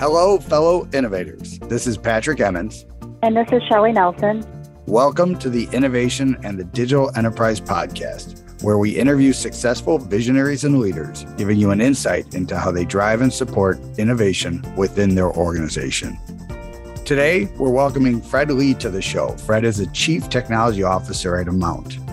Hello, 0.00 0.38
fellow 0.40 0.88
innovators. 0.92 1.60
This 1.60 1.86
is 1.86 1.96
Patrick 1.96 2.40
Emmons. 2.40 2.86
And 3.22 3.36
this 3.36 3.46
is 3.52 3.62
Shelly 3.68 3.92
Nelson. 3.92 4.44
Welcome 4.86 5.38
to 5.38 5.48
the 5.48 5.68
Innovation 5.72 6.36
and 6.42 6.58
the 6.58 6.64
Digital 6.64 7.16
Enterprise 7.16 7.60
Podcast, 7.60 8.62
where 8.64 8.78
we 8.78 8.90
interview 8.90 9.32
successful 9.32 9.98
visionaries 9.98 10.64
and 10.64 10.80
leaders, 10.80 11.24
giving 11.36 11.56
you 11.60 11.70
an 11.70 11.80
insight 11.80 12.34
into 12.34 12.58
how 12.58 12.72
they 12.72 12.84
drive 12.84 13.20
and 13.20 13.32
support 13.32 13.78
innovation 13.96 14.60
within 14.76 15.14
their 15.14 15.30
organization. 15.30 16.18
Today, 17.04 17.44
we're 17.58 17.70
welcoming 17.70 18.20
Fred 18.20 18.50
Lee 18.50 18.74
to 18.74 18.90
the 18.90 19.02
show. 19.02 19.28
Fred 19.36 19.64
is 19.64 19.78
a 19.78 19.86
Chief 19.92 20.28
Technology 20.28 20.82
Officer 20.82 21.36
at 21.36 21.46
Amount. 21.46 22.03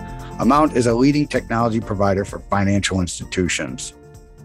Amount 0.42 0.76
is 0.76 0.88
a 0.88 0.94
leading 0.94 1.28
technology 1.28 1.78
provider 1.78 2.24
for 2.24 2.40
financial 2.50 3.00
institutions. 3.00 3.94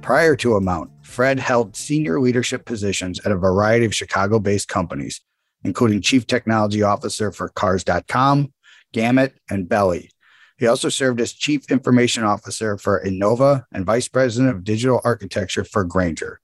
Prior 0.04 0.36
to 0.36 0.54
Amount, 0.54 0.92
Fred 1.02 1.40
held 1.40 1.76
senior 1.76 2.20
leadership 2.22 2.66
positions 2.66 3.20
at 3.26 3.32
a 3.32 3.36
variety 3.36 3.84
of 3.84 3.96
Chicago 3.96 4.38
based 4.38 4.68
companies, 4.68 5.22
including 5.64 6.02
Chief 6.02 6.28
Technology 6.28 6.84
Officer 6.84 7.32
for 7.32 7.50
Cars.com, 7.50 8.54
Gamut, 8.94 9.34
and 9.50 9.68
Belly. 9.68 10.12
He 10.60 10.68
also 10.68 10.90
served 10.90 11.20
as 11.20 11.34
Chief 11.34 11.66
Information 11.72 12.24
Officer 12.24 12.78
for 12.78 13.04
Enova 13.04 13.64
and 13.74 13.84
Vice 13.84 14.08
President 14.08 14.56
of 14.56 14.64
Digital 14.64 15.02
Architecture 15.04 15.64
for 15.64 15.84
Grainger. 15.84 16.40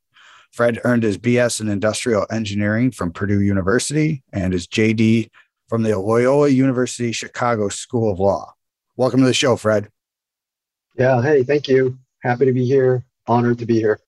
Fred 0.52 0.80
earned 0.84 1.04
his 1.04 1.20
BS 1.20 1.62
in 1.62 1.70
Industrial 1.70 2.26
Engineering 2.32 2.90
from 2.90 3.13
Purdue 3.13 3.41
University 3.41 4.24
and 4.34 4.52
his 4.52 4.66
JD 4.66 5.30
from 5.70 5.84
the 5.84 5.96
Loyola 5.96 6.49
University 6.49 7.12
Chicago 7.12 7.70
School 7.70 8.12
of 8.12 8.20
Law. 8.20 8.55
Welcome 8.96 9.22
to 9.22 9.26
the 9.26 9.34
show, 9.34 9.56
Fred. 9.56 9.90
Yeah, 10.96 11.22
hey, 11.24 11.44
thank 11.44 11.68
you. 11.68 11.98
Happy 12.22 12.46
to 12.46 12.54
be 12.54 12.66
here. 12.66 13.04
Honored 13.26 13.58
to 13.60 13.66
be 13.66 13.80
here. 13.80 14.00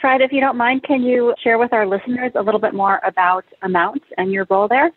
Fred, 0.00 0.20
if 0.20 0.32
you 0.32 0.40
don't 0.40 0.56
mind, 0.56 0.82
can 0.82 1.02
you 1.02 1.34
share 1.42 1.56
with 1.56 1.72
our 1.72 1.86
listeners 1.86 2.32
a 2.34 2.42
little 2.42 2.60
bit 2.60 2.74
more 2.74 3.00
about 3.04 3.44
Amount 3.62 4.02
and 4.18 4.32
your 4.32 4.44
role 4.50 4.66
there? 4.66 4.90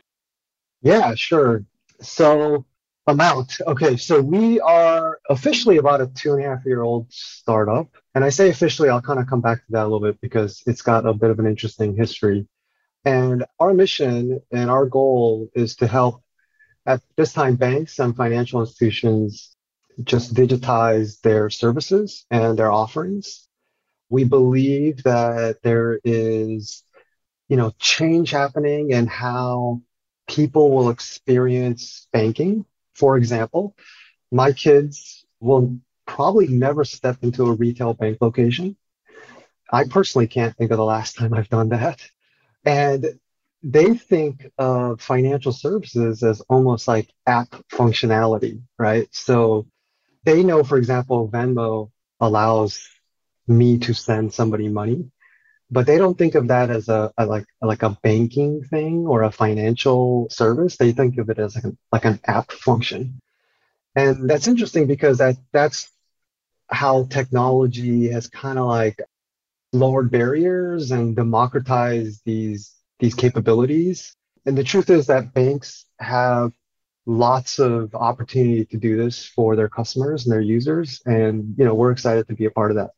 Yeah, 0.81 1.13
sure. 1.13 1.63
So, 2.01 2.65
Amount. 3.05 3.61
Okay, 3.67 3.95
so 3.95 4.21
we 4.21 4.59
are 4.59 5.19
officially 5.29 5.77
about 5.77 6.01
a 6.01 6.07
two 6.07 6.33
and 6.33 6.43
a 6.43 6.47
half 6.47 6.65
year 6.65 6.81
old 6.81 7.11
startup. 7.11 7.89
And 8.15 8.23
I 8.23 8.29
say 8.29 8.49
officially, 8.49 8.89
I'll 8.89 9.01
kind 9.01 9.19
of 9.19 9.27
come 9.27 9.41
back 9.41 9.59
to 9.59 9.71
that 9.71 9.83
a 9.83 9.87
little 9.87 10.01
bit 10.01 10.19
because 10.19 10.63
it's 10.65 10.81
got 10.81 11.05
a 11.05 11.13
bit 11.13 11.29
of 11.29 11.37
an 11.37 11.45
interesting 11.45 11.95
history. 11.95 12.47
And 13.05 13.45
our 13.59 13.73
mission 13.73 14.41
and 14.51 14.69
our 14.71 14.85
goal 14.87 15.49
is 15.53 15.75
to 15.77 15.87
help, 15.87 16.23
at 16.89 17.01
this 17.15 17.33
time, 17.33 17.55
banks 17.55 17.99
and 17.99 18.15
financial 18.15 18.61
institutions 18.61 19.55
just 20.03 20.33
digitize 20.33 21.21
their 21.21 21.49
services 21.49 22.25
and 22.31 22.57
their 22.57 22.71
offerings 22.71 23.49
we 24.09 24.23
believe 24.23 25.03
that 25.03 25.61
there 25.61 25.99
is, 26.03 26.83
you 27.47 27.57
know, 27.57 27.71
change 27.79 28.31
happening 28.31 28.91
in 28.91 29.07
how 29.07 29.81
people 30.27 30.71
will 30.71 30.89
experience 30.89 32.07
banking. 32.11 32.65
For 32.95 33.17
example, 33.17 33.75
my 34.31 34.51
kids 34.51 35.25
will 35.39 35.77
probably 36.05 36.47
never 36.47 36.83
step 36.83 37.17
into 37.21 37.45
a 37.45 37.53
retail 37.53 37.93
bank 37.93 38.17
location. 38.19 38.75
I 39.71 39.85
personally 39.85 40.27
can't 40.27 40.55
think 40.57 40.71
of 40.71 40.77
the 40.77 40.83
last 40.83 41.15
time 41.15 41.33
I've 41.33 41.49
done 41.49 41.69
that. 41.69 42.01
And 42.65 43.19
they 43.61 43.93
think 43.93 44.49
of 44.57 45.01
financial 45.01 45.51
services 45.51 46.23
as 46.23 46.41
almost 46.41 46.87
like 46.87 47.09
app 47.27 47.49
functionality, 47.71 48.61
right? 48.77 49.07
So 49.11 49.67
they 50.23 50.43
know, 50.43 50.63
for 50.63 50.77
example, 50.77 51.29
Venmo 51.29 51.91
allows 52.19 52.87
me 53.47 53.77
to 53.79 53.93
send 53.93 54.33
somebody 54.33 54.69
money 54.69 55.11
but 55.71 55.85
they 55.85 55.97
don't 55.97 56.17
think 56.17 56.35
of 56.35 56.47
that 56.47 56.69
as 56.69 56.89
a, 56.89 57.11
a, 57.17 57.25
like 57.25 57.45
like 57.61 57.83
a 57.83 57.97
banking 58.01 58.63
thing 58.63 59.05
or 59.05 59.23
a 59.23 59.31
financial 59.31 60.27
service 60.29 60.77
they 60.77 60.91
think 60.91 61.17
of 61.17 61.29
it 61.29 61.39
as 61.39 61.55
like, 61.55 61.73
like 61.91 62.05
an 62.05 62.19
app 62.25 62.51
function 62.51 63.19
and 63.95 64.29
that's 64.29 64.47
interesting 64.47 64.87
because 64.87 65.17
that 65.17 65.35
that's 65.51 65.91
how 66.69 67.05
technology 67.05 68.09
has 68.09 68.27
kind 68.27 68.59
of 68.59 68.65
like 68.65 68.99
lowered 69.73 70.11
barriers 70.11 70.91
and 70.91 71.15
democratized 71.15 72.21
these 72.25 72.73
these 72.99 73.13
capabilities 73.13 74.15
and 74.45 74.57
the 74.57 74.63
truth 74.63 74.89
is 74.89 75.07
that 75.07 75.33
banks 75.33 75.85
have 75.99 76.51
lots 77.05 77.59
of 77.59 77.93
opportunity 77.95 78.65
to 78.65 78.77
do 78.77 78.97
this 78.97 79.25
for 79.25 79.55
their 79.55 79.69
customers 79.69 80.25
and 80.25 80.33
their 80.33 80.41
users 80.41 81.01
and 81.05 81.55
you 81.57 81.65
know 81.65 81.73
we're 81.73 81.91
excited 81.91 82.27
to 82.27 82.35
be 82.35 82.45
a 82.45 82.51
part 82.51 82.71
of 82.71 82.77
that 82.77 82.91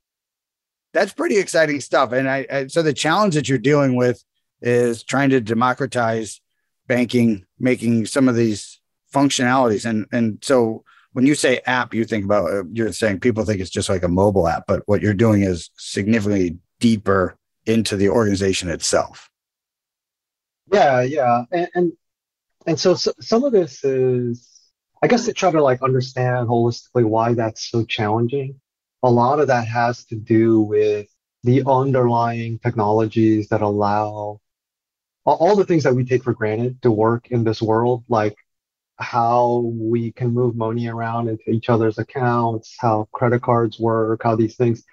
that's 0.94 1.14
pretty 1.14 1.38
exciting 1.38 1.80
stuff. 1.80 2.12
And 2.12 2.30
I, 2.30 2.46
I, 2.52 2.68
so 2.68 2.82
the 2.82 2.94
challenge 2.94 3.36
that 3.36 3.48
you're 3.48 3.58
dealing 3.58 3.96
with 3.96 4.24
is 4.62 5.04
trying 5.04 5.30
to 5.32 5.42
democratize 5.42 6.42
banking, 6.88 7.46
making 7.60 8.06
some 8.06 8.28
of 8.28 8.36
these 8.36 8.80
functionalities. 9.14 9.86
And 9.86 10.06
and 10.12 10.40
so 10.42 10.84
when 11.14 11.26
you 11.26 11.36
say 11.36 11.62
app, 11.66 11.94
you 11.94 12.06
think 12.06 12.26
about 12.26 12.66
you're 12.74 12.94
saying 12.94 13.20
people 13.20 13.46
think 13.46 13.62
it's 13.62 13.70
just 13.70 13.90
like 13.90 14.04
a 14.04 14.10
mobile 14.10 14.48
app, 14.48 14.66
but 14.68 14.84
what 14.86 15.02
you're 15.02 15.14
doing 15.14 15.44
is 15.44 15.70
significantly 15.78 16.58
deeper 16.80 17.38
into 17.66 17.96
the 17.96 18.10
organization 18.10 18.70
itself. 18.70 19.30
Yeah, 20.72 21.02
yeah, 21.02 21.44
and 21.52 21.68
and, 21.76 21.92
and 22.68 22.80
so, 22.80 22.96
so 22.96 23.14
some 23.22 23.44
of 23.44 23.54
this 23.54 23.84
is, 23.84 24.50
I 25.04 25.08
guess, 25.08 25.26
to 25.26 25.34
try 25.34 25.52
to 25.52 25.64
like 25.64 25.84
understand 25.84 26.48
holistically 26.50 27.06
why 27.06 27.34
that's 27.36 27.70
so 27.72 27.86
challenging 27.86 28.60
a 29.04 29.12
lot 29.12 29.40
of 29.40 29.48
that 29.48 29.68
has 29.68 30.06
to 30.06 30.16
do 30.16 30.62
with 30.62 31.08
the 31.44 31.64
underlying 31.68 32.60
technologies 32.60 33.50
that 33.50 33.62
allow 33.62 34.40
all 35.26 35.56
the 35.56 35.66
things 35.66 35.84
that 35.84 35.96
we 35.96 36.06
take 36.06 36.24
for 36.24 36.34
granted 36.34 36.82
to 36.84 36.92
work 36.92 37.28
in 37.32 37.44
this 37.44 37.62
world, 37.62 38.04
like 38.10 38.36
how 38.98 39.60
we 39.76 40.12
can 40.12 40.30
move 40.34 40.56
money 40.56 40.88
around 40.88 41.30
into 41.30 41.50
each 41.52 41.70
other's 41.70 41.98
accounts, 41.98 42.76
how 42.80 43.08
credit 43.14 43.42
cards 43.42 43.80
work, 43.80 44.22
how 44.24 44.36
these 44.36 44.56
things. 44.56 44.84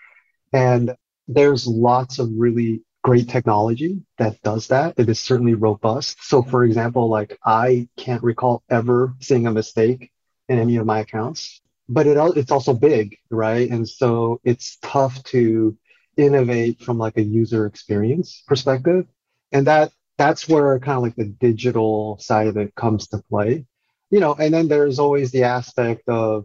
And 0.52 0.94
there's 1.28 1.66
lots 1.66 2.18
of 2.18 2.30
really 2.36 2.82
great 3.08 3.28
technology 3.28 4.02
that 4.18 4.40
does 4.42 4.68
that. 4.68 4.94
It 4.98 5.08
is 5.08 5.18
certainly 5.18 5.54
robust. 5.54 6.18
So, 6.22 6.42
for 6.42 6.64
example, 6.64 7.08
like 7.08 7.38
I 7.44 7.88
can't 7.96 8.22
recall 8.22 8.62
ever 8.68 9.14
seeing 9.20 9.46
a 9.46 9.52
mistake 9.52 10.10
in 10.48 10.58
any 10.58 10.76
of 10.76 10.86
my 10.86 11.00
accounts 11.00 11.60
but 11.88 12.06
it 12.06 12.18
it's 12.36 12.50
also 12.50 12.74
big, 12.74 13.16
right? 13.30 13.68
And 13.70 13.88
so 13.88 14.40
it's 14.44 14.76
tough 14.82 15.22
to 15.24 15.76
innovate 16.16 16.80
from 16.80 16.98
like 16.98 17.16
a 17.16 17.22
user 17.22 17.66
experience 17.66 18.42
perspective, 18.46 19.06
and 19.52 19.66
that 19.66 19.92
that's 20.18 20.48
where 20.48 20.78
kind 20.80 20.98
of 20.98 21.02
like 21.02 21.16
the 21.16 21.24
digital 21.24 22.18
side 22.20 22.48
of 22.48 22.56
it 22.56 22.74
comes 22.74 23.08
to 23.08 23.22
play, 23.30 23.64
you 24.10 24.20
know. 24.20 24.34
And 24.34 24.52
then 24.52 24.68
there's 24.68 24.98
always 24.98 25.30
the 25.30 25.44
aspect 25.44 26.08
of 26.08 26.44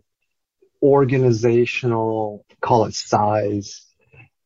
organizational, 0.81 2.45
call 2.61 2.85
it 2.85 2.93
size, 2.95 3.85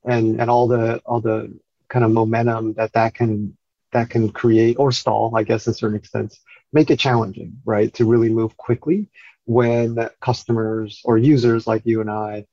and 0.03 0.41
and 0.41 0.49
all 0.49 0.67
the 0.67 0.99
all 1.05 1.21
the 1.21 1.59
kind 1.89 2.05
of 2.05 2.11
momentum 2.11 2.73
that 2.73 2.93
that 2.93 3.13
can 3.13 3.57
that 3.93 4.09
can 4.09 4.29
create 4.29 4.77
or 4.79 4.91
stall, 4.91 5.31
I 5.35 5.43
guess, 5.43 5.67
in 5.67 5.73
certain 5.73 5.97
extents, 5.97 6.39
make 6.73 6.91
it 6.91 6.99
challenging, 6.99 7.57
right, 7.65 7.93
to 7.95 8.05
really 8.05 8.29
move 8.29 8.57
quickly 8.57 9.09
when 9.45 9.97
customers 10.21 11.01
or 11.05 11.17
users 11.17 11.65
like 11.65 11.85
you 11.85 12.01
and 12.01 12.11
I 12.11 12.45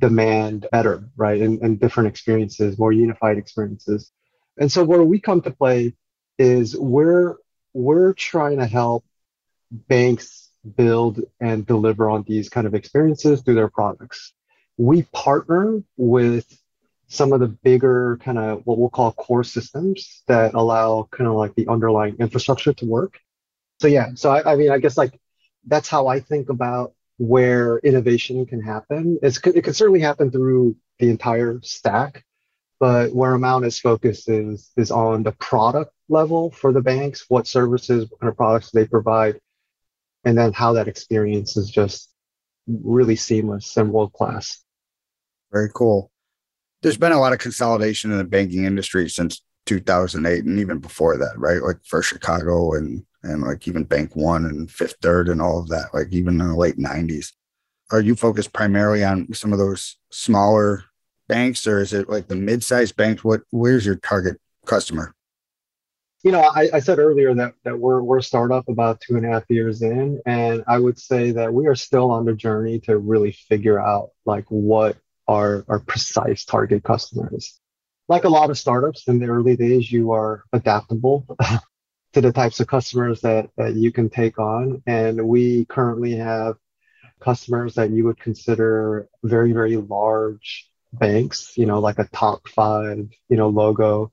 demand 0.00 0.66
better, 0.70 1.08
right? 1.16 1.40
And, 1.40 1.60
and 1.62 1.80
different 1.80 2.08
experiences, 2.08 2.78
more 2.78 2.92
unified 2.92 3.38
experiences. 3.38 4.10
And 4.58 4.70
so 4.70 4.84
where 4.84 5.02
we 5.02 5.18
come 5.18 5.40
to 5.42 5.50
play 5.50 5.94
is 6.38 6.76
we're 6.76 7.36
we're 7.72 8.12
trying 8.12 8.58
to 8.58 8.66
help 8.66 9.04
banks 9.70 10.50
build 10.76 11.22
and 11.40 11.66
deliver 11.66 12.10
on 12.10 12.24
these 12.24 12.48
kind 12.48 12.66
of 12.66 12.74
experiences 12.74 13.40
through 13.40 13.54
their 13.54 13.70
products. 13.70 14.32
We 14.76 15.02
partner 15.12 15.82
with 15.96 16.46
some 17.12 17.34
of 17.34 17.40
the 17.40 17.48
bigger 17.48 18.18
kind 18.24 18.38
of 18.38 18.62
what 18.64 18.78
we'll 18.78 18.88
call 18.88 19.12
core 19.12 19.44
systems 19.44 20.22
that 20.28 20.54
allow 20.54 21.06
kind 21.10 21.28
of 21.28 21.34
like 21.34 21.54
the 21.54 21.68
underlying 21.68 22.16
infrastructure 22.18 22.72
to 22.72 22.86
work. 22.86 23.18
So 23.80 23.86
yeah, 23.86 24.10
so 24.14 24.30
I, 24.30 24.52
I 24.52 24.56
mean, 24.56 24.70
I 24.70 24.78
guess 24.78 24.96
like 24.96 25.20
that's 25.66 25.88
how 25.88 26.06
I 26.06 26.20
think 26.20 26.48
about 26.48 26.94
where 27.18 27.78
innovation 27.78 28.46
can 28.46 28.62
happen. 28.62 29.18
It's, 29.22 29.38
it 29.46 29.62
can 29.62 29.74
certainly 29.74 30.00
happen 30.00 30.30
through 30.30 30.76
the 30.98 31.10
entire 31.10 31.60
stack, 31.62 32.24
but 32.80 33.14
where 33.14 33.34
Amount 33.34 33.66
is 33.66 33.78
focused 33.78 34.30
is 34.30 34.70
is 34.76 34.90
on 34.90 35.22
the 35.22 35.32
product 35.32 35.92
level 36.08 36.50
for 36.50 36.72
the 36.72 36.80
banks, 36.80 37.26
what 37.28 37.46
services, 37.46 38.10
what 38.10 38.20
kind 38.20 38.30
of 38.30 38.36
products 38.36 38.70
they 38.70 38.86
provide, 38.86 39.38
and 40.24 40.38
then 40.38 40.52
how 40.54 40.72
that 40.74 40.88
experience 40.88 41.58
is 41.58 41.68
just 41.68 42.10
really 42.66 43.16
seamless 43.16 43.76
and 43.76 43.92
world 43.92 44.12
class. 44.12 44.62
Very 45.52 45.70
cool. 45.74 46.11
There's 46.82 46.96
been 46.96 47.12
a 47.12 47.20
lot 47.20 47.32
of 47.32 47.38
consolidation 47.38 48.10
in 48.10 48.18
the 48.18 48.24
banking 48.24 48.64
industry 48.64 49.08
since 49.08 49.42
2008 49.66 50.44
and 50.44 50.58
even 50.58 50.78
before 50.78 51.16
that, 51.16 51.34
right? 51.36 51.62
Like 51.62 51.76
First 51.84 52.08
Chicago 52.08 52.74
and 52.74 53.04
and 53.22 53.42
like 53.42 53.68
even 53.68 53.84
Bank 53.84 54.16
One 54.16 54.46
and 54.46 54.68
Fifth 54.68 54.96
Third 55.00 55.28
and 55.28 55.40
all 55.40 55.60
of 55.60 55.68
that, 55.68 55.94
like 55.94 56.08
even 56.10 56.40
in 56.40 56.48
the 56.48 56.56
late 56.56 56.76
90s. 56.76 57.32
are 57.92 58.00
you 58.00 58.16
focused 58.16 58.52
primarily 58.52 59.04
on 59.04 59.32
some 59.32 59.52
of 59.52 59.60
those 59.60 59.96
smaller 60.10 60.84
banks 61.28 61.66
or 61.66 61.78
is 61.78 61.92
it 61.92 62.08
like 62.08 62.26
the 62.26 62.34
mid-sized 62.36 62.96
banks? 62.96 63.22
What 63.22 63.42
where's 63.50 63.86
your 63.86 63.96
target 63.96 64.40
customer? 64.66 65.14
You 66.24 66.30
know, 66.30 66.40
I, 66.40 66.68
I 66.74 66.78
said 66.80 66.98
earlier 66.98 67.34
that, 67.34 67.54
that 67.64 67.78
we're 67.78 68.02
we're 68.02 68.18
a 68.18 68.22
startup 68.22 68.68
about 68.68 69.00
two 69.00 69.16
and 69.16 69.26
a 69.26 69.30
half 69.30 69.44
years 69.48 69.82
in, 69.82 70.20
and 70.24 70.62
I 70.68 70.78
would 70.78 70.98
say 70.98 71.32
that 71.32 71.52
we 71.52 71.66
are 71.66 71.74
still 71.74 72.10
on 72.10 72.24
the 72.24 72.34
journey 72.34 72.78
to 72.80 72.98
really 72.98 73.32
figure 73.32 73.80
out 73.80 74.10
like 74.24 74.44
what 74.48 74.96
our 75.32 75.64
our 75.68 75.80
precise 75.80 76.44
target 76.44 76.84
customers. 76.84 77.58
Like 78.08 78.24
a 78.24 78.28
lot 78.28 78.50
of 78.50 78.58
startups 78.58 79.08
in 79.08 79.18
the 79.18 79.26
early 79.26 79.56
days, 79.56 79.90
you 79.90 80.12
are 80.12 80.44
adaptable 80.52 81.26
to 82.12 82.20
the 82.20 82.32
types 82.32 82.60
of 82.60 82.66
customers 82.66 83.20
that, 83.22 83.48
that 83.56 83.74
you 83.74 83.90
can 83.92 84.10
take 84.10 84.38
on. 84.38 84.82
And 84.86 85.26
we 85.26 85.64
currently 85.66 86.16
have 86.16 86.56
customers 87.20 87.74
that 87.74 87.90
you 87.90 88.04
would 88.04 88.18
consider 88.18 89.08
very, 89.22 89.52
very 89.52 89.76
large 89.76 90.68
banks, 90.92 91.56
you 91.56 91.66
know, 91.66 91.78
like 91.78 91.98
a 91.98 92.08
top 92.12 92.48
five, 92.48 93.08
you 93.28 93.36
know, 93.36 93.48
logo 93.48 94.12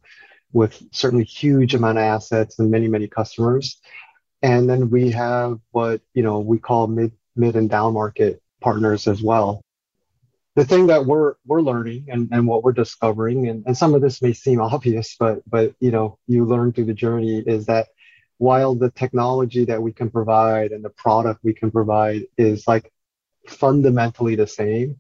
with 0.54 0.82
certainly 0.92 1.26
huge 1.26 1.76
amount 1.76 1.98
of 1.98 2.04
assets 2.04 2.60
and 2.60 2.72
many, 2.72 2.88
many 2.88 3.08
customers. 3.08 3.80
And 4.42 4.70
then 4.70 4.90
we 4.90 5.12
have 5.12 5.60
what, 5.72 6.02
you 6.14 6.24
know, 6.24 6.40
we 6.40 6.60
call 6.60 6.88
mid, 6.88 7.12
mid 7.36 7.56
and 7.56 7.70
down 7.70 7.94
market 7.94 8.42
partners 8.62 9.08
as 9.08 9.22
well. 9.22 9.62
The 10.60 10.66
thing 10.66 10.88
that 10.88 11.06
we're 11.06 11.36
we're 11.46 11.62
learning 11.62 12.08
and, 12.10 12.28
and 12.34 12.46
what 12.46 12.64
we're 12.64 12.74
discovering, 12.74 13.48
and, 13.48 13.64
and 13.66 13.78
some 13.78 13.94
of 13.94 14.02
this 14.02 14.22
may 14.22 14.34
seem 14.34 14.60
obvious, 14.60 15.16
but 15.18 15.42
but 15.50 15.74
you 15.80 15.90
know, 15.90 16.20
you 16.28 16.44
learn 16.44 16.74
through 16.74 16.84
the 16.92 16.94
journey 16.94 17.40
is 17.40 17.68
that 17.68 17.88
while 18.40 18.76
the 18.76 18.92
technology 18.92 19.64
that 19.64 19.82
we 19.82 19.94
can 19.94 20.10
provide 20.10 20.74
and 20.74 20.84
the 20.84 20.90
product 20.90 21.40
we 21.46 21.54
can 21.54 21.72
provide 21.72 22.24
is 22.38 22.68
like 22.68 22.92
fundamentally 23.48 24.36
the 24.36 24.48
same, 24.48 24.98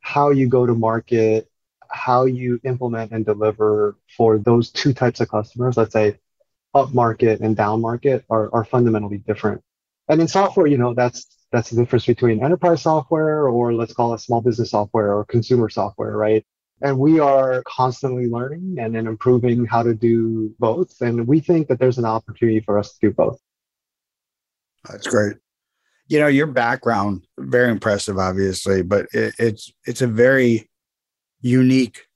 how 0.00 0.32
you 0.32 0.46
go 0.48 0.66
to 0.66 0.74
market, 0.74 1.50
how 1.88 2.26
you 2.26 2.60
implement 2.64 3.10
and 3.12 3.24
deliver 3.24 3.96
for 4.18 4.36
those 4.36 4.70
two 4.70 4.92
types 4.92 5.20
of 5.20 5.30
customers, 5.30 5.78
let's 5.78 5.94
say 5.94 6.18
up 6.74 6.92
market 6.92 7.40
and 7.40 7.56
down 7.56 7.80
market, 7.80 8.26
are, 8.28 8.54
are 8.54 8.66
fundamentally 8.66 9.16
different. 9.16 9.62
And 10.10 10.20
in 10.20 10.28
software, 10.28 10.66
you 10.66 10.76
know, 10.76 10.92
that's 10.92 11.24
that's 11.52 11.70
the 11.70 11.76
difference 11.76 12.06
between 12.06 12.44
enterprise 12.44 12.82
software 12.82 13.48
or 13.48 13.74
let's 13.74 13.92
call 13.92 14.14
it 14.14 14.20
small 14.20 14.40
business 14.40 14.70
software 14.70 15.14
or 15.14 15.24
consumer 15.24 15.68
software, 15.68 16.16
right? 16.16 16.44
And 16.82 16.98
we 16.98 17.20
are 17.20 17.62
constantly 17.66 18.26
learning 18.26 18.76
and, 18.78 18.94
then 18.94 19.06
improving 19.06 19.66
how 19.66 19.82
to 19.82 19.94
do 19.94 20.54
both. 20.58 21.00
And 21.00 21.26
we 21.26 21.40
think 21.40 21.68
that 21.68 21.78
there's 21.78 21.98
an 21.98 22.06
opportunity 22.06 22.60
for 22.60 22.78
us 22.78 22.94
to 22.94 23.08
do 23.08 23.12
both. 23.12 23.38
That's 24.88 25.06
great 25.06 25.36
you 26.10 26.18
know 26.18 26.26
your 26.26 26.48
background 26.48 27.24
very 27.38 27.70
impressive 27.70 28.18
obviously 28.18 28.82
but 28.82 29.06
it, 29.12 29.32
it's 29.38 29.72
it's 29.86 30.02
a 30.02 30.06
very 30.06 30.68
unique 31.40 32.06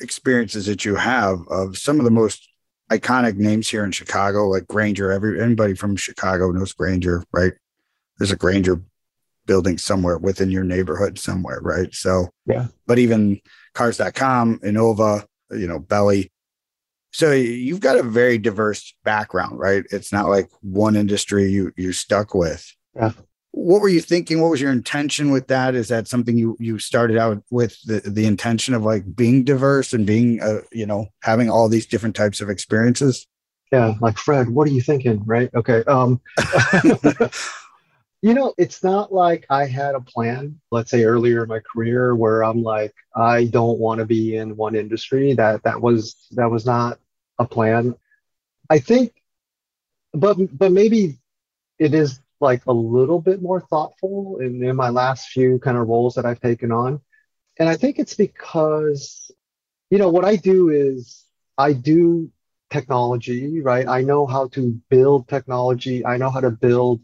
experiences 0.00 0.66
that 0.66 0.84
you 0.84 0.96
have 0.96 1.38
of 1.50 1.76
some 1.76 1.98
of 1.98 2.04
the 2.04 2.10
most 2.10 2.48
iconic 2.90 3.36
names 3.36 3.68
here 3.68 3.84
in 3.84 3.92
chicago 3.92 4.48
like 4.48 4.66
grainger 4.66 5.12
every 5.12 5.40
anybody 5.40 5.74
from 5.74 5.94
chicago 5.94 6.50
knows 6.50 6.72
grainger 6.72 7.22
right 7.32 7.52
there's 8.18 8.32
a 8.32 8.36
Grainger 8.36 8.82
building 9.46 9.78
somewhere 9.78 10.18
within 10.18 10.50
your 10.50 10.64
neighborhood 10.64 11.18
somewhere 11.18 11.60
right 11.62 11.94
so 11.94 12.28
yeah 12.46 12.66
but 12.86 12.98
even 12.98 13.40
cars.com 13.72 14.58
enova 14.58 15.24
you 15.50 15.66
know 15.66 15.78
belly 15.78 16.30
so 17.12 17.32
you've 17.32 17.80
got 17.80 17.96
a 17.96 18.02
very 18.02 18.36
diverse 18.36 18.94
background 19.04 19.58
right 19.58 19.84
it's 19.90 20.12
not 20.12 20.28
like 20.28 20.50
one 20.60 20.96
industry 20.96 21.48
you 21.50 21.72
you're 21.76 21.94
stuck 21.94 22.34
with 22.34 22.74
yeah. 22.94 23.12
What 23.52 23.80
were 23.80 23.88
you 23.88 24.00
thinking? 24.00 24.40
What 24.40 24.50
was 24.50 24.60
your 24.60 24.72
intention 24.72 25.30
with 25.30 25.48
that? 25.48 25.74
Is 25.74 25.88
that 25.88 26.06
something 26.06 26.36
you 26.36 26.56
you 26.60 26.78
started 26.78 27.16
out 27.16 27.42
with 27.50 27.80
the 27.82 28.00
the 28.00 28.26
intention 28.26 28.74
of 28.74 28.82
like 28.82 29.16
being 29.16 29.42
diverse 29.42 29.92
and 29.92 30.06
being 30.06 30.42
uh, 30.42 30.60
you 30.70 30.86
know 30.86 31.06
having 31.22 31.48
all 31.48 31.68
these 31.68 31.86
different 31.86 32.14
types 32.14 32.40
of 32.40 32.50
experiences? 32.50 33.26
Yeah, 33.72 33.94
like 34.00 34.18
Fred, 34.18 34.50
what 34.50 34.68
are 34.68 34.70
you 34.70 34.80
thinking? 34.80 35.22
Right? 35.24 35.50
Okay. 35.54 35.82
Um 35.84 36.20
You 38.22 38.34
know, 38.34 38.52
it's 38.58 38.82
not 38.82 39.12
like 39.12 39.46
I 39.48 39.66
had 39.66 39.94
a 39.94 40.00
plan, 40.00 40.60
let's 40.72 40.90
say 40.90 41.04
earlier 41.04 41.42
in 41.44 41.48
my 41.48 41.60
career 41.60 42.14
where 42.16 42.42
I'm 42.42 42.62
like, 42.62 42.92
I 43.14 43.44
don't 43.44 43.78
want 43.78 44.00
to 44.00 44.06
be 44.06 44.36
in 44.36 44.56
one 44.56 44.74
industry. 44.74 45.34
That 45.34 45.62
that 45.62 45.80
was 45.80 46.16
that 46.32 46.50
was 46.50 46.66
not 46.66 46.98
a 47.38 47.46
plan. 47.46 47.94
I 48.70 48.78
think 48.78 49.12
but 50.12 50.36
but 50.56 50.72
maybe 50.72 51.18
it 51.78 51.94
is 51.94 52.20
like 52.40 52.66
a 52.66 52.72
little 52.72 53.20
bit 53.20 53.42
more 53.42 53.60
thoughtful 53.60 54.38
in, 54.40 54.62
in 54.62 54.76
my 54.76 54.90
last 54.90 55.28
few 55.30 55.58
kind 55.60 55.76
of 55.76 55.88
roles 55.88 56.14
that 56.14 56.26
I've 56.26 56.40
taken 56.40 56.72
on. 56.72 57.00
And 57.58 57.68
I 57.68 57.76
think 57.76 57.98
it's 57.98 58.14
because, 58.14 59.30
you 59.90 59.98
know, 59.98 60.08
what 60.10 60.24
I 60.24 60.36
do 60.36 60.68
is 60.70 61.24
I 61.58 61.72
do 61.72 62.30
technology, 62.70 63.60
right? 63.62 63.86
I 63.88 64.02
know 64.02 64.26
how 64.26 64.48
to 64.48 64.80
build 64.90 65.28
technology. 65.28 66.04
I 66.06 66.16
know 66.18 66.30
how 66.30 66.40
to 66.40 66.50
build 66.50 67.00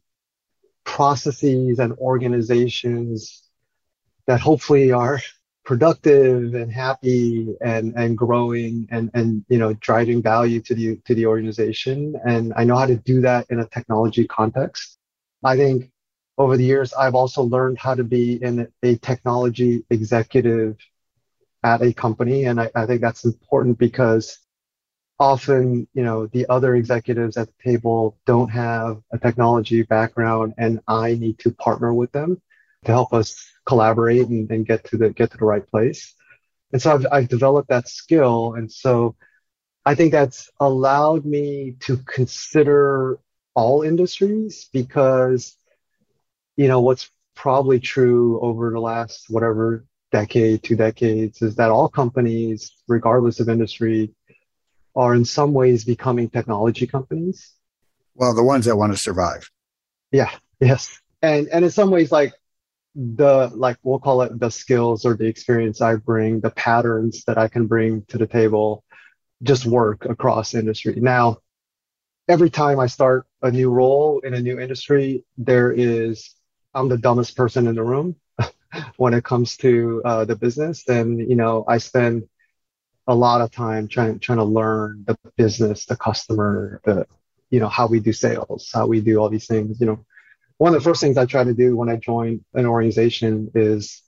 processes 0.84 1.78
and 1.78 1.92
organizations 1.94 3.42
that 4.26 4.40
hopefully 4.40 4.92
are 4.92 5.20
productive 5.64 6.54
and 6.54 6.70
happy 6.70 7.54
and 7.62 7.94
and 7.96 8.19
growing 8.19 8.86
and 8.90 9.10
and 9.14 9.44
you 9.48 9.58
know 9.58 9.72
driving 9.75 10.22
value 10.22 10.60
to 10.60 10.75
the 10.75 10.96
to 11.06 11.14
the 11.14 11.25
organization 11.25 12.14
and 12.26 12.52
i 12.54 12.64
know 12.64 12.76
how 12.76 12.84
to 12.84 12.96
do 12.96 13.22
that 13.22 13.46
in 13.48 13.60
a 13.60 13.66
technology 13.69 14.26
context 14.26 14.98
I 15.44 15.56
think 15.56 15.90
over 16.38 16.56
the 16.56 16.64
years, 16.64 16.92
I've 16.94 17.14
also 17.14 17.42
learned 17.42 17.78
how 17.78 17.94
to 17.94 18.02
be 18.02 18.42
in 18.42 18.66
a 18.82 18.96
technology 18.96 19.84
executive 19.90 20.76
at 21.62 21.82
a 21.82 21.92
company. 21.92 22.46
And 22.46 22.60
I, 22.60 22.70
I 22.75 22.86
think 22.86 23.02
that's 23.02 23.25
important 23.25 23.78
because 23.78 24.38
often, 25.19 25.87
you 25.94 26.02
know, 26.02 26.26
the 26.26 26.46
other 26.49 26.75
executives 26.75 27.37
at 27.37 27.49
the 27.49 27.70
table 27.72 28.19
don't 28.26 28.49
have 28.49 29.00
a 29.12 29.19
technology 29.19 29.82
background 29.82 30.55
and 30.58 30.81
I 30.88 31.14
need 31.14 31.38
to 31.40 31.52
partner 31.52 31.94
with 31.94 32.12
them 32.12 32.40
to 32.84 32.93
help 32.93 33.12
us 33.12 33.37
collaborate 33.66 34.28
and, 34.28 34.50
and 34.50 34.66
get 34.66 34.84
to 34.87 34.96
the 34.96 35.11
get 35.11 35.31
to 35.31 35.38
the 35.38 35.44
right 35.44 35.66
place. 35.66 36.14
And 36.72 36.82
so 36.82 36.93
I've, 36.94 37.06
I've 37.12 37.28
developed 37.28 37.69
that 37.69 37.88
skill. 37.88 38.55
And 38.55 38.70
so 38.70 39.16
I 39.87 39.94
think 39.94 40.12
that's 40.12 40.50
allowed 40.61 41.25
me 41.25 41.76
to 41.81 41.99
consider 41.99 43.19
all 43.55 43.82
industries 43.82 44.69
because 44.72 45.56
you 46.56 46.69
know 46.69 46.81
what's 46.81 47.10
probably 47.34 47.81
true 47.81 48.40
over 48.40 48.70
the 48.70 48.81
last 48.81 49.26
whatever 49.28 49.84
decade 50.12 50.62
two 50.62 50.77
decades 50.77 51.43
is 51.43 51.56
that 51.56 51.70
all 51.70 51.89
companies 51.89 52.72
regardless 52.89 53.41
of 53.41 53.48
industry 53.48 54.12
are 54.94 55.15
in 55.15 55.24
some 55.24 55.53
ways 55.53 55.84
becoming 55.84 56.29
technology 56.31 56.86
companies. 56.86 57.53
Well 58.15 58.34
the 58.34 58.44
ones 58.44 58.65
that 58.67 58.77
want 58.77 58.93
to 58.93 58.98
survive. 58.98 59.51
Yeah 60.13 60.31
yes. 60.60 61.01
And 61.22 61.48
and 61.48 61.65
in 61.65 61.70
some 61.70 61.91
ways 61.91 62.13
like 62.13 62.32
the 62.94 63.51
like 63.55 63.77
we'll 63.82 63.98
call 63.98 64.22
it 64.22 64.39
the 64.39 64.51
skills 64.51 65.05
or 65.05 65.17
the 65.17 65.27
experience 65.27 65.81
i 65.81 65.96
bring 65.96 66.39
the 66.39 66.51
patterns 66.51 67.24
that 67.24 67.36
i 67.36 67.48
can 67.48 67.67
bring 67.67 68.03
to 68.03 68.17
the 68.17 68.27
table 68.27 68.84
just 69.44 69.67
work 69.67 70.06
across 70.06 70.55
industry. 70.55 70.94
Now 70.96 71.39
every 72.29 72.51
time 72.51 72.81
I 72.81 72.86
start 72.86 73.27
a 73.43 73.51
new 73.51 73.70
role 73.70 74.20
in 74.20 74.34
a 74.34 74.41
new 74.41 74.58
industry, 74.58 75.24
there 75.36 75.70
is 75.70 76.31
I'm 76.72 76.89
the 76.89 76.98
dumbest 76.98 77.36
person 77.36 77.67
in 77.67 77.74
the 77.77 77.82
room 77.82 78.17
when 78.96 79.15
it 79.15 79.22
comes 79.22 79.56
to 79.58 80.03
uh, 80.05 80.24
the 80.24 80.34
business, 80.34 80.84
Then 80.84 81.19
you 81.19 81.36
know 81.36 81.65
I 81.69 81.79
spend 81.79 82.24
a 83.06 83.15
lot 83.15 83.41
of 83.41 83.51
time 83.51 83.89
trying 83.89 84.19
trying 84.19 84.39
to 84.39 84.44
learn 84.44 85.05
the 85.06 85.17
business, 85.37 85.87
the 85.87 85.96
customer, 85.96 86.81
the 86.84 87.06
you 87.51 87.61
know 87.61 87.69
how 87.69 87.87
we 87.87 88.01
do 88.01 88.13
sales, 88.13 88.70
how 88.73 88.87
we 88.87 89.01
do 89.01 89.19
all 89.19 89.29
these 89.29 89.46
things. 89.46 89.81
You 89.81 89.87
know, 89.87 90.05
one 90.58 90.75
of 90.75 90.81
the 90.82 90.89
first 90.89 91.01
things 91.01 91.19
I 91.19 91.27
try 91.27 91.44
to 91.44 91.55
do 91.55 91.77
when 91.77 91.89
I 91.89 91.96
join 91.96 92.44
an 92.55 92.67
organization 92.67 93.51
is 93.55 94.03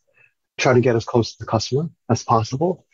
try 0.58 0.72
to 0.72 0.80
get 0.80 0.96
as 0.96 1.04
close 1.04 1.32
to 1.32 1.44
the 1.44 1.50
customer 1.50 1.90
as 2.08 2.22
possible. 2.22 2.86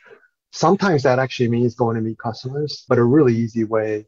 Sometimes 0.50 1.04
that 1.04 1.18
actually 1.18 1.48
means 1.48 1.74
going 1.74 1.96
to 1.96 2.02
meet 2.02 2.18
customers, 2.18 2.84
but 2.88 2.98
a 2.98 3.04
really 3.04 3.34
easy 3.34 3.64
way 3.64 4.06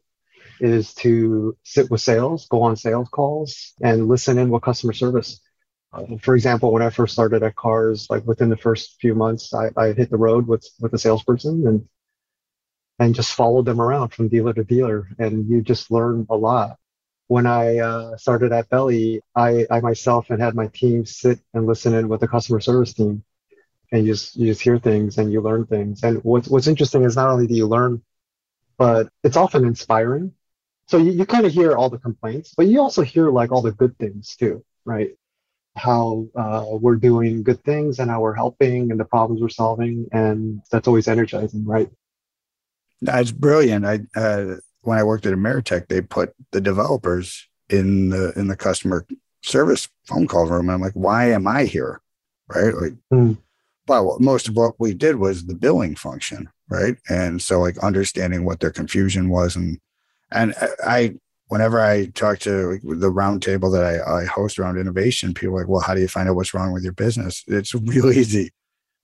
is 0.59 0.93
to 0.95 1.57
sit 1.63 1.89
with 1.89 2.01
sales, 2.01 2.47
go 2.47 2.61
on 2.61 2.75
sales 2.75 3.09
calls, 3.09 3.73
and 3.81 4.07
listen 4.07 4.37
in 4.37 4.49
with 4.49 4.61
customer 4.61 4.93
service. 4.93 5.41
Uh, 5.95 6.17
for 6.21 6.35
example, 6.35 6.71
when 6.71 6.81
I 6.83 6.89
first 6.89 7.13
started 7.13 7.43
at 7.43 7.55
Cars, 7.55 8.07
like 8.09 8.25
within 8.25 8.49
the 8.49 8.57
first 8.57 8.97
few 9.01 9.15
months, 9.15 9.53
I, 9.53 9.69
I 9.77 9.93
hit 9.93 10.09
the 10.09 10.17
road 10.17 10.47
with 10.47 10.67
with 10.81 10.93
a 10.93 10.99
salesperson 10.99 11.67
and 11.67 11.87
and 12.99 13.15
just 13.15 13.33
followed 13.33 13.65
them 13.65 13.81
around 13.81 14.09
from 14.09 14.29
dealer 14.29 14.53
to 14.53 14.63
dealer, 14.63 15.09
and 15.19 15.47
you 15.49 15.61
just 15.61 15.91
learn 15.91 16.25
a 16.29 16.35
lot. 16.35 16.77
When 17.27 17.45
I 17.47 17.79
uh, 17.79 18.17
started 18.17 18.51
at 18.53 18.69
Belly, 18.69 19.21
I, 19.35 19.65
I 19.71 19.81
myself 19.81 20.29
and 20.29 20.41
had 20.41 20.55
my 20.55 20.67
team 20.67 21.05
sit 21.05 21.39
and 21.53 21.65
listen 21.65 21.93
in 21.95 22.07
with 22.09 22.21
the 22.21 22.27
customer 22.27 22.59
service 22.61 22.93
team, 22.93 23.23
and 23.91 24.05
you 24.05 24.13
just 24.13 24.35
you 24.35 24.47
just 24.47 24.61
hear 24.61 24.79
things 24.79 25.17
and 25.17 25.31
you 25.31 25.41
learn 25.41 25.65
things. 25.65 26.03
And 26.03 26.23
what's 26.23 26.47
what's 26.47 26.67
interesting 26.67 27.03
is 27.03 27.15
not 27.15 27.29
only 27.29 27.47
do 27.47 27.55
you 27.55 27.67
learn, 27.67 28.01
but 28.77 29.09
it's 29.23 29.37
often 29.37 29.65
inspiring 29.65 30.33
so 30.87 30.97
you, 30.97 31.11
you 31.11 31.25
kind 31.25 31.45
of 31.45 31.51
hear 31.51 31.75
all 31.75 31.89
the 31.89 31.97
complaints, 31.97 32.53
but 32.55 32.67
you 32.67 32.81
also 32.81 33.01
hear 33.01 33.29
like 33.31 33.51
all 33.51 33.61
the 33.61 33.71
good 33.71 33.97
things 33.97 34.35
too, 34.35 34.63
right? 34.85 35.11
How 35.75 36.27
uh, 36.35 36.65
we're 36.69 36.95
doing 36.95 37.43
good 37.43 37.63
things 37.63 37.99
and 37.99 38.09
how 38.09 38.21
we're 38.21 38.33
helping 38.33 38.91
and 38.91 38.99
the 38.99 39.05
problems 39.05 39.41
we're 39.41 39.49
solving. 39.49 40.07
And 40.11 40.61
that's 40.71 40.87
always 40.87 41.07
energizing, 41.07 41.65
right? 41.65 41.89
That's 43.01 43.31
brilliant. 43.31 43.85
I 43.85 43.99
uh, 44.15 44.55
when 44.81 44.97
I 44.97 45.03
worked 45.03 45.25
at 45.25 45.33
Ameritech, 45.33 45.87
they 45.87 46.01
put 46.01 46.33
the 46.51 46.61
developers 46.61 47.47
in 47.69 48.09
the 48.09 48.31
in 48.37 48.47
the 48.47 48.55
customer 48.55 49.05
service 49.43 49.87
phone 50.05 50.27
call 50.27 50.47
room. 50.47 50.69
I'm 50.69 50.81
like, 50.81 50.93
why 50.93 51.31
am 51.31 51.47
I 51.47 51.65
here? 51.65 52.01
Right? 52.47 52.73
Like, 52.73 52.93
mm. 53.13 53.37
well, 53.87 54.17
most 54.19 54.47
of 54.47 54.55
what 54.55 54.79
we 54.79 54.93
did 54.93 55.15
was 55.15 55.45
the 55.45 55.55
billing 55.55 55.95
function, 55.95 56.49
right? 56.69 56.97
And 57.09 57.41
so, 57.41 57.59
like, 57.59 57.77
understanding 57.79 58.45
what 58.45 58.59
their 58.59 58.71
confusion 58.71 59.29
was, 59.29 59.55
and 59.55 59.79
and 60.31 60.53
I, 60.83 61.15
whenever 61.47 61.79
I 61.79 62.07
talk 62.07 62.39
to 62.39 62.79
the 62.83 63.11
roundtable 63.11 63.71
that 63.73 63.83
I, 63.83 64.21
I 64.21 64.25
host 64.25 64.57
around 64.57 64.77
innovation, 64.77 65.33
people 65.33 65.55
are 65.55 65.59
like, 65.61 65.69
well, 65.69 65.81
how 65.81 65.93
do 65.93 66.01
you 66.01 66.07
find 66.07 66.27
out 66.27 66.35
what's 66.35 66.53
wrong 66.53 66.73
with 66.73 66.83
your 66.83 66.93
business? 66.93 67.43
It's 67.47 67.73
real 67.75 68.11
easy. 68.11 68.51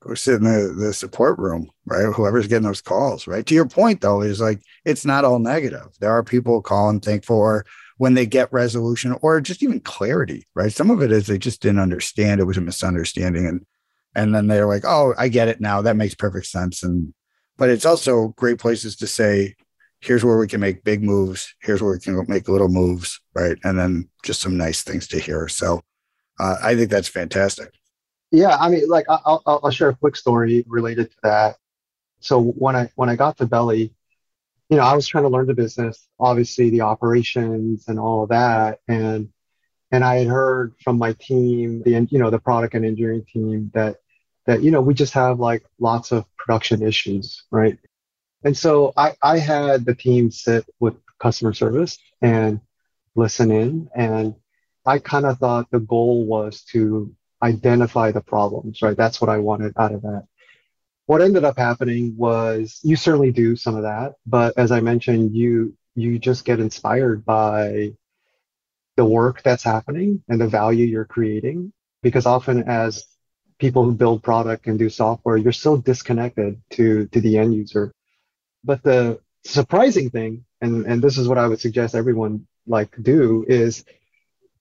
Go 0.01 0.15
sit 0.15 0.35
in 0.35 0.45
the, 0.45 0.73
the 0.73 0.93
support 0.93 1.37
room, 1.37 1.69
right? 1.85 2.11
Whoever's 2.11 2.47
getting 2.47 2.67
those 2.67 2.81
calls, 2.81 3.27
right? 3.27 3.45
To 3.45 3.53
your 3.53 3.67
point, 3.67 4.01
though, 4.01 4.21
is 4.21 4.41
like 4.41 4.59
it's 4.83 5.05
not 5.05 5.25
all 5.25 5.37
negative. 5.37 5.89
There 5.99 6.11
are 6.11 6.23
people 6.23 6.61
calling 6.63 6.99
thankful 6.99 7.37
or 7.37 7.65
when 7.97 8.15
they 8.15 8.25
get 8.25 8.51
resolution 8.51 9.15
or 9.21 9.39
just 9.41 9.61
even 9.61 9.79
clarity, 9.79 10.47
right? 10.55 10.73
Some 10.73 10.89
of 10.89 11.03
it 11.03 11.11
is 11.11 11.27
they 11.27 11.37
just 11.37 11.61
didn't 11.61 11.81
understand. 11.81 12.41
It 12.41 12.45
was 12.45 12.57
a 12.57 12.61
misunderstanding. 12.61 13.45
And 13.45 13.65
and 14.15 14.33
then 14.33 14.47
they're 14.47 14.65
like, 14.65 14.83
oh, 14.85 15.13
I 15.19 15.27
get 15.27 15.47
it 15.47 15.61
now. 15.61 15.83
That 15.83 15.95
makes 15.95 16.15
perfect 16.15 16.47
sense. 16.47 16.81
And 16.81 17.13
but 17.57 17.69
it's 17.69 17.85
also 17.85 18.29
great 18.29 18.57
places 18.57 18.95
to 18.97 19.07
say, 19.07 19.55
here's 20.01 20.25
where 20.25 20.37
we 20.37 20.47
can 20.47 20.59
make 20.59 20.83
big 20.83 21.03
moves. 21.03 21.55
Here's 21.61 21.81
where 21.81 21.93
we 21.93 21.99
can 21.99 22.25
make 22.27 22.49
little 22.49 22.67
moves, 22.67 23.21
right? 23.33 23.57
And 23.63 23.79
then 23.79 24.09
just 24.23 24.41
some 24.41 24.57
nice 24.57 24.83
things 24.83 25.07
to 25.09 25.19
hear. 25.19 25.47
So 25.47 25.81
uh, 26.39 26.57
I 26.61 26.75
think 26.75 26.89
that's 26.89 27.07
fantastic. 27.07 27.71
Yeah, 28.31 28.57
I 28.57 28.69
mean, 28.69 28.87
like 28.89 29.05
I'll, 29.09 29.41
I'll 29.45 29.71
share 29.71 29.89
a 29.89 29.95
quick 29.95 30.15
story 30.15 30.63
related 30.67 31.11
to 31.11 31.17
that. 31.23 31.57
So 32.19 32.41
when 32.41 32.75
I 32.75 32.89
when 32.95 33.09
I 33.09 33.15
got 33.15 33.37
to 33.37 33.45
Belly, 33.45 33.93
you 34.69 34.77
know, 34.77 34.83
I 34.83 34.95
was 34.95 35.07
trying 35.07 35.25
to 35.25 35.29
learn 35.29 35.47
the 35.47 35.53
business, 35.53 36.07
obviously 36.19 36.69
the 36.69 36.81
operations 36.81 37.87
and 37.87 37.99
all 37.99 38.23
of 38.23 38.29
that, 38.29 38.79
and 38.87 39.29
and 39.91 40.03
I 40.03 40.19
had 40.19 40.27
heard 40.27 40.73
from 40.81 40.97
my 40.97 41.13
team, 41.13 41.83
the 41.83 42.07
you 42.09 42.19
know 42.19 42.29
the 42.29 42.39
product 42.39 42.73
and 42.73 42.85
engineering 42.85 43.25
team 43.31 43.69
that 43.73 43.97
that 44.45 44.63
you 44.63 44.71
know 44.71 44.81
we 44.81 44.93
just 44.93 45.13
have 45.13 45.39
like 45.39 45.65
lots 45.79 46.11
of 46.11 46.25
production 46.37 46.81
issues, 46.81 47.43
right? 47.51 47.77
And 48.43 48.57
so 48.57 48.93
I 48.97 49.15
I 49.21 49.37
had 49.39 49.85
the 49.85 49.95
team 49.95 50.31
sit 50.31 50.65
with 50.79 50.95
customer 51.19 51.53
service 51.53 51.97
and 52.21 52.59
listen 53.15 53.51
in, 53.51 53.89
and 53.95 54.35
I 54.85 54.99
kind 54.99 55.25
of 55.25 55.37
thought 55.37 55.69
the 55.71 55.79
goal 55.79 56.25
was 56.25 56.63
to 56.71 57.13
identify 57.43 58.11
the 58.11 58.21
problems, 58.21 58.81
right? 58.81 58.97
That's 58.97 59.21
what 59.21 59.29
I 59.29 59.37
wanted 59.37 59.73
out 59.77 59.93
of 59.93 60.01
that 60.03 60.25
what 61.11 61.21
ended 61.21 61.43
up 61.43 61.57
happening 61.57 62.15
was 62.15 62.79
you 62.83 62.95
certainly 62.95 63.31
do 63.31 63.57
some 63.57 63.75
of 63.75 63.83
that, 63.83 64.13
but 64.25 64.57
as 64.57 64.71
I 64.71 64.79
mentioned, 64.79 65.35
you 65.35 65.75
you 65.93 66.17
just 66.17 66.45
get 66.45 66.61
inspired 66.61 67.25
by 67.25 67.91
the 68.95 69.03
work 69.03 69.43
that's 69.43 69.63
happening 69.63 70.23
and 70.29 70.39
the 70.39 70.47
value 70.47 70.85
you're 70.85 71.03
creating. 71.03 71.73
Because 72.01 72.25
often 72.25 72.63
as 72.63 73.03
people 73.59 73.83
who 73.83 73.93
build 73.93 74.23
product 74.23 74.67
and 74.67 74.79
do 74.79 74.89
software, 74.89 75.35
you're 75.35 75.51
still 75.51 75.75
disconnected 75.75 76.61
to 76.71 77.07
to 77.07 77.19
the 77.19 77.37
end 77.37 77.55
user. 77.55 77.91
But 78.63 78.83
the 78.83 79.19
surprising 79.45 80.09
thing, 80.09 80.45
and, 80.61 80.85
and 80.85 81.01
this 81.01 81.17
is 81.17 81.27
what 81.27 81.37
I 81.37 81.47
would 81.47 81.59
suggest 81.59 81.95
everyone 81.95 82.47
like 82.67 82.95
do, 83.01 83.45
is 83.47 83.83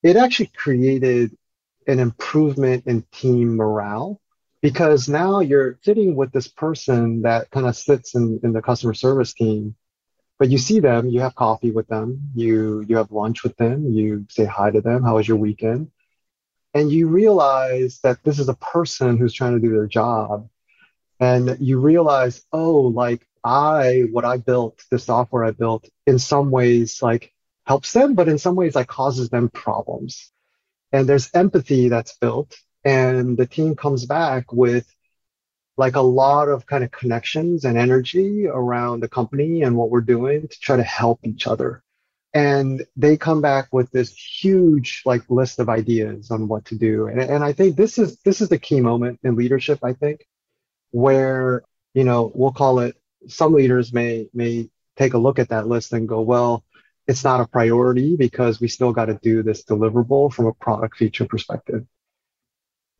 it 0.03 0.15
actually 0.15 0.51
created 0.55 1.37
an 1.87 1.99
improvement 1.99 2.85
in 2.87 3.03
team 3.11 3.55
morale 3.55 4.19
because 4.61 5.09
now 5.09 5.39
you're 5.39 5.79
sitting 5.83 6.15
with 6.15 6.31
this 6.31 6.47
person 6.47 7.23
that 7.23 7.49
kind 7.51 7.67
of 7.67 7.75
sits 7.75 8.15
in, 8.15 8.39
in 8.43 8.53
the 8.53 8.61
customer 8.61 8.93
service 8.93 9.33
team 9.33 9.75
but 10.41 10.49
you 10.49 10.57
see 10.57 10.79
them 10.79 11.07
you 11.07 11.21
have 11.21 11.35
coffee 11.35 11.69
with 11.69 11.87
them 11.87 12.31
you 12.33 12.83
you 12.87 12.97
have 12.97 13.11
lunch 13.11 13.43
with 13.43 13.55
them 13.57 13.91
you 13.91 14.25
say 14.29 14.43
hi 14.43 14.71
to 14.71 14.81
them 14.81 15.03
how 15.03 15.15
was 15.15 15.27
your 15.27 15.37
weekend? 15.37 15.91
And 16.73 16.91
you 16.91 17.07
realize 17.07 17.99
that 18.03 18.23
this 18.23 18.39
is 18.39 18.49
a 18.49 18.55
person 18.55 19.17
who's 19.17 19.33
trying 19.33 19.53
to 19.53 19.59
do 19.59 19.71
their 19.71 19.87
job. 19.87 20.49
And 21.19 21.57
you 21.59 21.79
realize 21.79 22.43
oh 22.51 22.81
like 22.81 23.27
i 23.43 24.03
what 24.11 24.25
i 24.25 24.37
built 24.37 24.83
the 24.91 24.99
software 24.99 25.43
i 25.43 25.51
built 25.51 25.87
in 26.05 26.19
some 26.19 26.51
ways 26.51 27.01
like 27.01 27.33
helps 27.65 27.93
them 27.93 28.15
but 28.15 28.27
in 28.27 28.37
some 28.37 28.55
ways 28.55 28.75
like 28.75 28.87
causes 28.87 29.29
them 29.29 29.49
problems. 29.49 30.31
And 30.91 31.07
there's 31.07 31.29
empathy 31.33 31.89
that's 31.89 32.17
built 32.17 32.57
and 32.83 33.37
the 33.37 33.45
team 33.45 33.75
comes 33.75 34.05
back 34.05 34.51
with 34.51 34.93
like 35.77 35.95
a 35.95 36.01
lot 36.01 36.49
of 36.49 36.65
kind 36.65 36.83
of 36.83 36.91
connections 36.91 37.63
and 37.63 37.77
energy 37.77 38.45
around 38.47 38.99
the 38.99 39.07
company 39.07 39.61
and 39.61 39.77
what 39.77 39.89
we're 39.89 40.01
doing 40.01 40.47
to 40.47 40.59
try 40.59 40.75
to 40.75 40.83
help 40.83 41.19
each 41.23 41.47
other. 41.47 41.81
And 42.33 42.85
they 42.97 43.17
come 43.17 43.41
back 43.41 43.69
with 43.71 43.89
this 43.91 44.13
huge 44.13 45.03
like 45.05 45.23
list 45.29 45.59
of 45.59 45.69
ideas 45.69 46.29
on 46.29 46.47
what 46.47 46.65
to 46.65 46.77
do. 46.77 47.07
And, 47.07 47.21
and 47.21 47.43
i 47.43 47.53
think 47.53 47.77
this 47.77 47.97
is 47.97 48.17
this 48.25 48.41
is 48.41 48.49
the 48.49 48.59
key 48.59 48.81
moment 48.81 49.19
in 49.23 49.35
leadership 49.35 49.79
i 49.83 49.93
think 49.93 50.25
where 50.91 51.63
you 51.93 52.03
know 52.03 52.31
we'll 52.35 52.51
call 52.51 52.79
it 52.79 52.95
some 53.27 53.53
leaders 53.53 53.93
may 53.93 54.27
may 54.33 54.69
take 54.97 55.13
a 55.13 55.17
look 55.17 55.39
at 55.39 55.49
that 55.49 55.67
list 55.67 55.93
and 55.93 56.07
go 56.07 56.21
well 56.21 56.63
it's 57.07 57.23
not 57.23 57.41
a 57.41 57.47
priority 57.47 58.15
because 58.15 58.61
we 58.61 58.67
still 58.67 58.93
got 58.93 59.05
to 59.05 59.19
do 59.21 59.43
this 59.43 59.63
deliverable 59.63 60.31
from 60.31 60.45
a 60.45 60.53
product 60.53 60.97
feature 60.97 61.25
perspective 61.25 61.85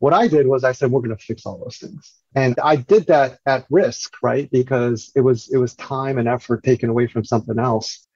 what 0.01 0.13
I 0.13 0.27
did 0.27 0.47
was 0.47 0.63
I 0.63 0.71
said, 0.71 0.89
we're 0.89 1.01
going 1.01 1.15
to 1.15 1.23
fix 1.23 1.45
all 1.45 1.59
those 1.59 1.77
things. 1.77 2.15
And 2.33 2.59
I 2.63 2.75
did 2.75 3.05
that 3.05 3.37
at 3.45 3.67
risk, 3.69 4.15
right? 4.23 4.49
Because 4.49 5.11
it 5.15 5.21
was, 5.21 5.47
it 5.53 5.57
was 5.57 5.75
time 5.75 6.17
and 6.17 6.27
effort 6.27 6.63
taken 6.63 6.89
away 6.89 7.05
from 7.05 7.23
something 7.23 7.59
else. 7.59 8.07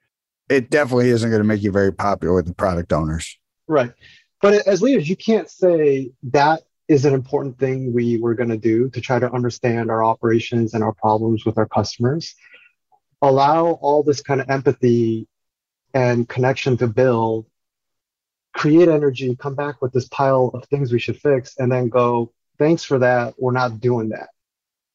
It 0.49 0.71
definitely 0.71 1.11
isn't 1.11 1.29
going 1.29 1.43
to 1.43 1.47
make 1.47 1.61
you 1.61 1.71
very 1.71 1.93
popular 1.93 2.33
with 2.33 2.47
the 2.47 2.55
product 2.55 2.91
owners. 2.91 3.37
Right. 3.67 3.93
But 4.41 4.67
as 4.67 4.81
leaders, 4.81 5.07
you 5.07 5.15
can't 5.15 5.47
say 5.47 6.09
that 6.31 6.63
is 6.87 7.05
an 7.05 7.13
important 7.13 7.57
thing 7.57 7.93
we 7.93 8.19
were 8.19 8.35
going 8.35 8.49
to 8.49 8.57
do 8.57 8.89
to 8.91 9.01
try 9.01 9.19
to 9.19 9.31
understand 9.31 9.89
our 9.89 10.03
operations 10.03 10.73
and 10.73 10.83
our 10.83 10.93
problems 10.93 11.45
with 11.45 11.57
our 11.57 11.67
customers. 11.67 12.35
Allow 13.21 13.71
all 13.81 14.03
this 14.03 14.21
kind 14.21 14.39
of 14.41 14.49
empathy 14.49 15.27
and 15.93 16.27
connection 16.27 16.77
to 16.77 16.87
build 16.87 17.47
create 18.55 18.87
energy, 18.87 19.35
come 19.35 19.53
back 19.53 19.81
with 19.81 19.91
this 19.91 20.07
pile 20.07 20.49
of 20.53 20.65
things 20.65 20.91
we 20.91 20.99
should 20.99 21.19
fix, 21.19 21.55
and 21.57 21.71
then 21.71 21.89
go, 21.89 22.31
thanks 22.57 22.83
for 22.83 22.99
that. 22.99 23.35
We're 23.37 23.51
not 23.51 23.81
doing 23.81 24.09
that. 24.09 24.29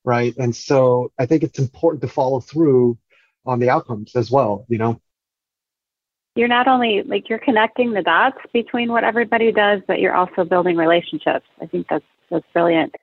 Right. 0.03 0.35
And 0.39 0.57
so 0.57 1.13
I 1.19 1.27
think 1.27 1.43
it's 1.43 1.59
important 1.59 2.01
to 2.03 2.09
follow 2.09 2.41
through 2.41 2.99
on 3.45 3.61
the 3.61 3.69
outcomes 3.69 4.17
as 4.17 4.31
well, 4.31 4.65
you 4.69 4.79
know? 4.79 5.01
You're 6.37 6.49
not 6.49 6.69
only 6.69 7.03
like 7.03 7.29
you're 7.29 7.39
connecting 7.39 7.93
the 7.93 8.03
dots 8.03 8.39
between 8.53 8.91
what 8.91 9.05
everybody 9.05 9.53
does, 9.53 9.81
but 9.87 10.01
you're 10.01 10.15
also 10.15 10.45
building 10.45 10.77
relationships. 10.77 11.47
I 11.61 11.67
think 11.67 11.87
that's 11.89 12.05
that's 12.31 12.47
brilliant. 12.53 12.95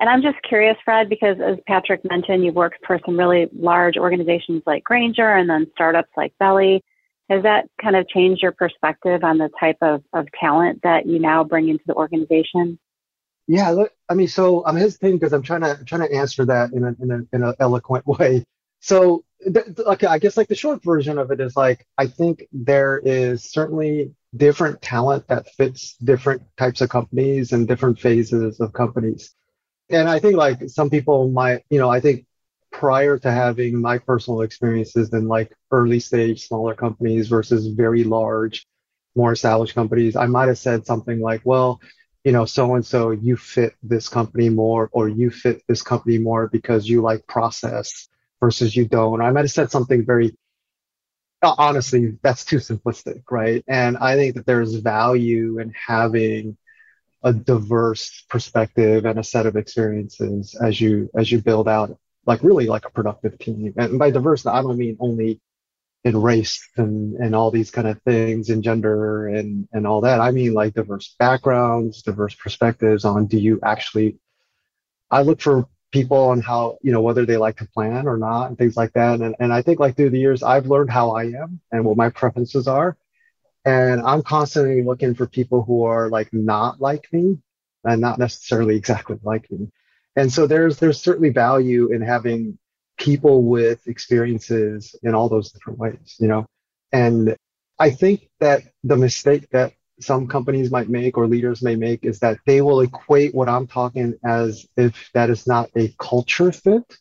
And 0.00 0.08
I'm 0.08 0.22
just 0.22 0.42
curious, 0.42 0.76
Fred, 0.82 1.10
because 1.10 1.36
as 1.40 1.58
Patrick 1.66 2.00
mentioned, 2.08 2.42
you've 2.42 2.54
worked 2.54 2.78
for 2.86 2.98
some 3.04 3.18
really 3.18 3.48
large 3.52 3.98
organizations 3.98 4.62
like 4.66 4.82
Grainger 4.82 5.36
and 5.36 5.48
then 5.48 5.70
startups 5.74 6.10
like 6.16 6.32
Belly. 6.38 6.82
Has 7.28 7.42
that 7.42 7.68
kind 7.80 7.94
of 7.94 8.08
changed 8.08 8.42
your 8.42 8.52
perspective 8.52 9.22
on 9.22 9.36
the 9.36 9.50
type 9.60 9.76
of, 9.82 10.02
of 10.14 10.26
talent 10.38 10.80
that 10.82 11.06
you 11.06 11.18
now 11.18 11.44
bring 11.44 11.68
into 11.68 11.84
the 11.86 11.94
organization? 11.94 12.78
Yeah, 13.46 13.70
look, 13.70 13.92
I 14.08 14.14
mean, 14.14 14.28
so 14.28 14.64
I'm 14.64 14.76
hesitating 14.76 15.18
because 15.18 15.32
I'm 15.32 15.42
trying 15.42 15.62
to 15.62 15.84
trying 15.84 16.08
to 16.08 16.14
answer 16.14 16.46
that 16.46 16.72
in 16.72 16.82
a, 16.82 16.96
in, 17.00 17.10
a, 17.10 17.36
in 17.36 17.42
an 17.42 17.54
eloquent 17.60 18.06
way. 18.06 18.44
So, 18.80 19.24
okay, 19.46 20.06
I 20.06 20.18
guess 20.18 20.36
like 20.36 20.48
the 20.48 20.54
short 20.54 20.82
version 20.84 21.18
of 21.18 21.30
it 21.30 21.40
is 21.40 21.56
like 21.56 21.86
I 21.96 22.06
think 22.06 22.46
there 22.52 23.00
is 23.04 23.44
certainly 23.44 24.14
different 24.36 24.80
talent 24.82 25.26
that 25.28 25.48
fits 25.54 25.96
different 25.96 26.42
types 26.56 26.80
of 26.80 26.90
companies 26.90 27.52
and 27.52 27.66
different 27.66 27.98
phases 27.98 28.60
of 28.60 28.72
companies. 28.72 29.34
And 29.88 30.08
I 30.08 30.18
think 30.20 30.36
like 30.36 30.68
some 30.68 30.90
people 30.90 31.30
might, 31.30 31.64
you 31.70 31.78
know, 31.78 31.90
I 31.90 32.00
think 32.00 32.26
prior 32.70 33.18
to 33.18 33.30
having 33.30 33.80
my 33.80 33.98
personal 33.98 34.42
experiences 34.42 35.12
in 35.12 35.26
like 35.26 35.52
early 35.70 36.00
stage 36.00 36.46
smaller 36.46 36.74
companies 36.74 37.28
versus 37.28 37.66
very 37.68 38.04
large 38.04 38.66
more 39.16 39.32
established 39.32 39.74
companies 39.74 40.14
i 40.16 40.26
might 40.26 40.46
have 40.46 40.58
said 40.58 40.86
something 40.86 41.20
like 41.20 41.40
well 41.44 41.80
you 42.24 42.32
know 42.32 42.44
so 42.44 42.74
and 42.76 42.86
so 42.86 43.10
you 43.10 43.36
fit 43.36 43.74
this 43.82 44.08
company 44.08 44.48
more 44.48 44.88
or 44.92 45.08
you 45.08 45.30
fit 45.30 45.62
this 45.66 45.82
company 45.82 46.18
more 46.18 46.48
because 46.48 46.88
you 46.88 47.02
like 47.02 47.26
process 47.26 48.08
versus 48.40 48.74
you 48.74 48.86
don't 48.86 49.22
i 49.22 49.30
might 49.30 49.42
have 49.42 49.50
said 49.50 49.70
something 49.70 50.04
very 50.04 50.34
uh, 51.42 51.54
honestly 51.58 52.18
that's 52.22 52.44
too 52.44 52.56
simplistic 52.56 53.22
right 53.30 53.64
and 53.68 53.96
i 53.98 54.16
think 54.16 54.34
that 54.34 54.46
there's 54.46 54.74
value 54.74 55.58
in 55.58 55.72
having 55.72 56.56
a 57.22 57.32
diverse 57.32 58.24
perspective 58.28 59.04
and 59.04 59.18
a 59.18 59.24
set 59.24 59.46
of 59.46 59.56
experiences 59.56 60.54
as 60.54 60.80
you 60.80 61.10
as 61.14 61.30
you 61.30 61.40
build 61.40 61.68
out 61.68 61.98
like 62.26 62.42
really 62.42 62.66
like 62.66 62.86
a 62.86 62.90
productive 62.90 63.38
team. 63.38 63.74
And 63.76 63.98
by 63.98 64.10
diverse, 64.10 64.46
I 64.46 64.62
don't 64.62 64.78
mean 64.78 64.96
only 65.00 65.40
in 66.04 66.20
race 66.20 66.66
and, 66.76 67.14
and 67.16 67.34
all 67.34 67.50
these 67.50 67.70
kind 67.70 67.86
of 67.86 68.00
things 68.02 68.48
and 68.48 68.62
gender 68.62 69.28
and, 69.28 69.68
and 69.72 69.86
all 69.86 70.02
that. 70.02 70.20
I 70.20 70.30
mean 70.30 70.54
like 70.54 70.74
diverse 70.74 71.14
backgrounds, 71.18 72.02
diverse 72.02 72.34
perspectives 72.34 73.04
on 73.04 73.26
do 73.26 73.38
you 73.38 73.60
actually 73.62 74.18
I 75.10 75.22
look 75.22 75.40
for 75.40 75.66
people 75.92 76.28
on 76.28 76.40
how, 76.40 76.78
you 76.82 76.92
know, 76.92 77.02
whether 77.02 77.26
they 77.26 77.36
like 77.36 77.56
to 77.58 77.66
plan 77.66 78.06
or 78.06 78.16
not 78.16 78.46
and 78.46 78.58
things 78.58 78.76
like 78.76 78.92
that. 78.92 79.20
And 79.20 79.34
and 79.40 79.52
I 79.52 79.62
think 79.62 79.80
like 79.80 79.96
through 79.96 80.10
the 80.10 80.20
years 80.20 80.42
I've 80.42 80.66
learned 80.66 80.90
how 80.90 81.12
I 81.12 81.24
am 81.24 81.60
and 81.72 81.84
what 81.84 81.96
my 81.96 82.10
preferences 82.10 82.68
are. 82.68 82.96
And 83.64 84.00
I'm 84.02 84.22
constantly 84.22 84.82
looking 84.82 85.14
for 85.14 85.26
people 85.26 85.62
who 85.62 85.84
are 85.84 86.08
like 86.08 86.32
not 86.32 86.80
like 86.80 87.12
me 87.12 87.38
and 87.84 88.00
not 88.00 88.18
necessarily 88.18 88.76
exactly 88.76 89.18
like 89.22 89.50
me. 89.50 89.68
And 90.16 90.32
so 90.32 90.46
there's 90.46 90.78
there's 90.78 91.00
certainly 91.00 91.30
value 91.30 91.92
in 91.92 92.02
having 92.02 92.58
people 92.98 93.44
with 93.44 93.86
experiences 93.86 94.94
in 95.02 95.14
all 95.14 95.28
those 95.28 95.52
different 95.52 95.78
ways, 95.78 96.16
you 96.18 96.28
know. 96.28 96.46
And 96.92 97.36
I 97.78 97.90
think 97.90 98.28
that 98.40 98.62
the 98.84 98.96
mistake 98.96 99.48
that 99.50 99.72
some 100.00 100.26
companies 100.26 100.70
might 100.70 100.88
make 100.88 101.16
or 101.16 101.26
leaders 101.26 101.62
may 101.62 101.76
make 101.76 102.04
is 102.04 102.18
that 102.20 102.38
they 102.46 102.60
will 102.62 102.80
equate 102.80 103.34
what 103.34 103.48
I'm 103.48 103.66
talking 103.66 104.14
as 104.24 104.66
if 104.76 105.10
that 105.14 105.30
is 105.30 105.46
not 105.46 105.70
a 105.76 105.94
culture 105.98 106.52
fit. 106.52 106.96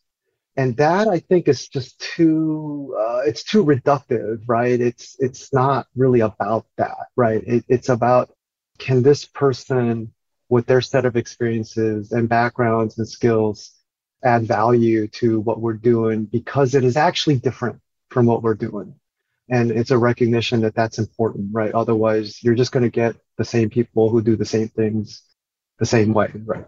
And 0.58 0.76
that 0.78 1.08
I 1.08 1.20
think 1.20 1.48
is 1.48 1.70
just 1.70 2.00
too, 2.00 2.96
uh, 3.00 3.22
it's 3.26 3.44
too 3.44 3.64
reductive, 3.64 4.42
right? 4.48 4.80
It's, 4.80 5.16
it's 5.20 5.54
not 5.54 5.88
really 5.96 6.20
about 6.20 6.66
that, 6.78 7.08
right? 7.16 7.42
It, 7.46 7.66
it's 7.70 7.90
about 7.90 8.32
can 8.78 9.02
this 9.02 9.26
person 9.26 10.14
with 10.50 10.66
their 10.66 10.82
set 10.82 11.06
of 11.06 11.16
experiences 11.16 12.12
and 12.12 12.28
backgrounds 12.28 12.98
and 12.98 13.08
skills 13.08 13.72
add 14.24 14.44
value 14.44 15.08
to 15.08 15.40
what 15.40 15.62
we're 15.62 15.74
doing 15.74 16.26
because 16.26 16.76
it 16.76 16.84
is 16.84 16.98
actually 16.98 17.38
different 17.38 17.80
from 18.10 18.26
what 18.26 18.42
we're 18.44 18.56
doing. 18.56 18.99
And 19.50 19.72
it's 19.72 19.92
a 19.92 19.98
recognition 19.98 20.62
that 20.62 20.76
that's 20.76 21.00
important, 21.00 21.50
right? 21.52 21.74
Otherwise, 21.74 22.44
you're 22.44 22.56
just 22.56 22.72
going 22.72 22.84
to 22.84 22.90
get 22.90 23.16
the 23.38 23.46
same 23.46 23.70
people 23.70 24.10
who 24.10 24.22
do 24.22 24.36
the 24.36 24.46
same 24.46 24.68
things 24.70 25.24
the 25.80 25.86
same 25.86 26.14
way, 26.14 26.32
right? 26.46 26.66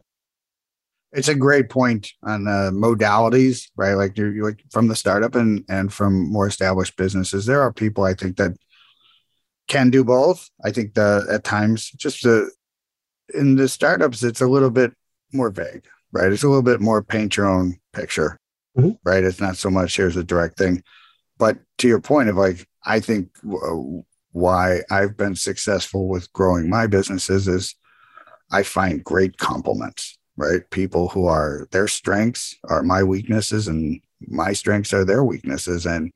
It's 1.13 1.27
a 1.27 1.35
great 1.35 1.69
point 1.69 2.11
on 2.23 2.47
uh, 2.47 2.71
modalities, 2.71 3.69
right? 3.75 3.93
Like 3.93 4.17
you're, 4.17 4.31
you're 4.31 4.45
like 4.45 4.63
from 4.71 4.87
the 4.87 4.95
startup 4.95 5.35
and 5.35 5.65
and 5.67 5.91
from 5.91 6.31
more 6.31 6.47
established 6.47 6.95
businesses. 6.95 7.45
There 7.45 7.61
are 7.61 7.73
people 7.73 8.05
I 8.05 8.13
think 8.13 8.37
that 8.37 8.53
can 9.67 9.89
do 9.89 10.03
both. 10.05 10.49
I 10.63 10.71
think 10.71 10.93
the 10.93 11.27
at 11.29 11.43
times 11.43 11.91
just 11.91 12.23
the 12.23 12.49
in 13.33 13.55
the 13.55 13.67
startups 13.67 14.23
it's 14.23 14.41
a 14.41 14.47
little 14.47 14.69
bit 14.69 14.93
more 15.33 15.49
vague, 15.49 15.85
right? 16.13 16.31
It's 16.31 16.43
a 16.43 16.47
little 16.47 16.63
bit 16.63 16.79
more 16.79 17.03
paint 17.03 17.35
your 17.35 17.47
own 17.47 17.77
picture, 17.93 18.39
mm-hmm. 18.77 18.91
right? 19.03 19.23
It's 19.23 19.41
not 19.41 19.57
so 19.57 19.69
much 19.69 19.97
here's 19.97 20.17
a 20.17 20.23
direct 20.23 20.57
thing. 20.57 20.83
But 21.37 21.57
to 21.79 21.87
your 21.87 21.99
point 21.99 22.29
of 22.29 22.37
like, 22.37 22.67
I 22.85 22.99
think 22.99 23.29
uh, 23.45 24.01
why 24.31 24.81
I've 24.89 25.17
been 25.17 25.35
successful 25.35 26.07
with 26.07 26.31
growing 26.33 26.69
my 26.69 26.87
businesses 26.87 27.47
is 27.47 27.75
I 28.51 28.63
find 28.63 29.03
great 29.03 29.37
compliments, 29.37 30.17
right? 30.37 30.67
People 30.69 31.09
who 31.09 31.27
are 31.27 31.67
their 31.71 31.87
strengths 31.87 32.55
are 32.65 32.83
my 32.83 33.03
weaknesses 33.03 33.67
and 33.67 34.01
my 34.19 34.53
strengths 34.53 34.93
are 34.93 35.05
their 35.05 35.23
weaknesses. 35.23 35.85
And 35.85 36.11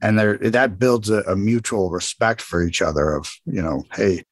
and 0.00 0.18
there 0.18 0.38
that 0.38 0.78
builds 0.78 1.10
a, 1.10 1.22
a 1.22 1.36
mutual 1.36 1.90
respect 1.90 2.40
for 2.40 2.62
each 2.62 2.82
other 2.82 3.14
of, 3.14 3.32
you 3.46 3.62
know, 3.62 3.84
hey, 3.94 4.22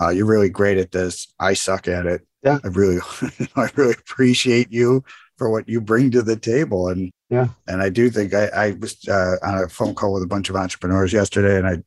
uh, 0.00 0.10
you're 0.10 0.26
really 0.26 0.50
great 0.50 0.76
at 0.76 0.92
this. 0.92 1.32
I 1.38 1.54
suck 1.54 1.88
at 1.88 2.06
it 2.06 2.26
yeah 2.44 2.58
i 2.62 2.68
really 2.68 3.00
i 3.56 3.68
really 3.74 3.94
appreciate 3.94 4.70
you 4.70 5.02
for 5.36 5.50
what 5.50 5.68
you 5.68 5.80
bring 5.80 6.10
to 6.12 6.22
the 6.22 6.36
table. 6.36 6.88
And 6.88 7.12
yeah. 7.30 7.48
and 7.66 7.82
i 7.82 7.88
do 7.88 8.10
think 8.10 8.34
i 8.34 8.46
i 8.48 8.70
was 8.72 8.96
uh, 9.08 9.36
on 9.42 9.62
a 9.62 9.68
phone 9.68 9.94
call 9.94 10.12
with 10.12 10.22
a 10.22 10.28
bunch 10.28 10.50
of 10.50 10.56
entrepreneurs 10.56 11.12
yesterday 11.12 11.56
and 11.56 11.66
i 11.66 11.78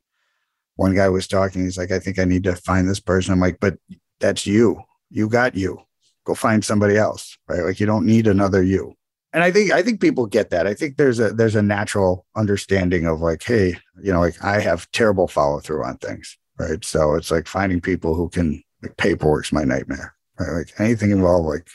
one 0.76 0.96
guy 0.96 1.10
was 1.10 1.28
talking 1.28 1.64
he's 1.64 1.78
like 1.78 1.92
i 1.92 2.00
think 2.00 2.20
i 2.20 2.26
need 2.26 2.44
to 2.44 2.56
find 2.56 2.88
this 2.88 3.00
person. 3.00 3.34
I'm 3.34 3.40
like 3.40 3.60
but 3.60 3.78
that's 4.20 4.48
you. 4.48 4.82
You 5.10 5.30
got 5.30 5.56
you. 5.56 5.80
Go 6.26 6.34
find 6.34 6.66
somebody 6.66 6.98
else 6.98 7.38
right? 7.48 7.64
Like 7.64 7.80
you 7.80 7.86
don't 7.86 8.06
need 8.06 8.28
another 8.28 8.64
you. 8.64 8.94
And 9.34 9.44
i 9.44 9.52
think 9.52 9.72
i 9.72 9.82
think 9.82 10.02
people 10.02 10.26
get 10.26 10.50
that. 10.50 10.68
I 10.68 10.74
think 10.74 10.98
there's 10.98 11.20
a 11.20 11.32
there's 11.32 11.56
a 11.56 11.62
natural 11.62 12.26
understanding 12.36 13.06
of 13.06 13.22
like 13.22 13.44
hey 13.44 13.78
you 14.02 14.12
know 14.12 14.20
like 14.20 14.44
i 14.44 14.60
have 14.60 14.90
terrible 14.92 15.28
follow 15.28 15.60
through 15.60 15.84
on 15.84 15.98
things 15.98 16.38
right? 16.60 16.84
So 16.84 17.14
it's 17.14 17.30
like 17.30 17.48
finding 17.48 17.82
people 17.82 18.16
who 18.16 18.30
can 18.30 18.64
like 18.82 18.98
paperwork's 18.98 19.54
my 19.54 19.64
nightmare 19.64 20.16
right? 20.40 20.58
Like 20.58 20.74
anything 20.80 21.12
involved, 21.12 21.48
like 21.48 21.68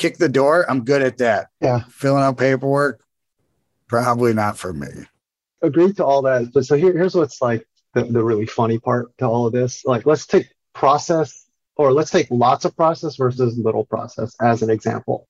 kick 0.00 0.16
the 0.16 0.28
door, 0.28 0.68
I'm 0.68 0.84
good 0.84 1.02
at 1.02 1.18
that. 1.18 1.48
Yeah. 1.60 1.84
Filling 1.90 2.22
out 2.22 2.38
paperwork, 2.38 3.04
probably 3.86 4.32
not 4.32 4.58
for 4.58 4.72
me. 4.72 4.88
Agreed 5.62 5.96
to 5.98 6.04
all 6.04 6.22
that. 6.22 6.52
But 6.52 6.64
so 6.64 6.76
here, 6.76 6.96
here's 6.96 7.14
what's 7.14 7.40
like 7.40 7.66
the, 7.94 8.04
the 8.04 8.24
really 8.24 8.46
funny 8.46 8.78
part 8.78 9.16
to 9.18 9.26
all 9.26 9.46
of 9.46 9.52
this. 9.52 9.84
Like, 9.84 10.06
let's 10.06 10.26
take 10.26 10.48
process 10.72 11.46
or 11.76 11.92
let's 11.92 12.10
take 12.10 12.28
lots 12.30 12.64
of 12.64 12.74
process 12.74 13.16
versus 13.16 13.58
little 13.58 13.84
process 13.84 14.34
as 14.40 14.62
an 14.62 14.70
example. 14.70 15.28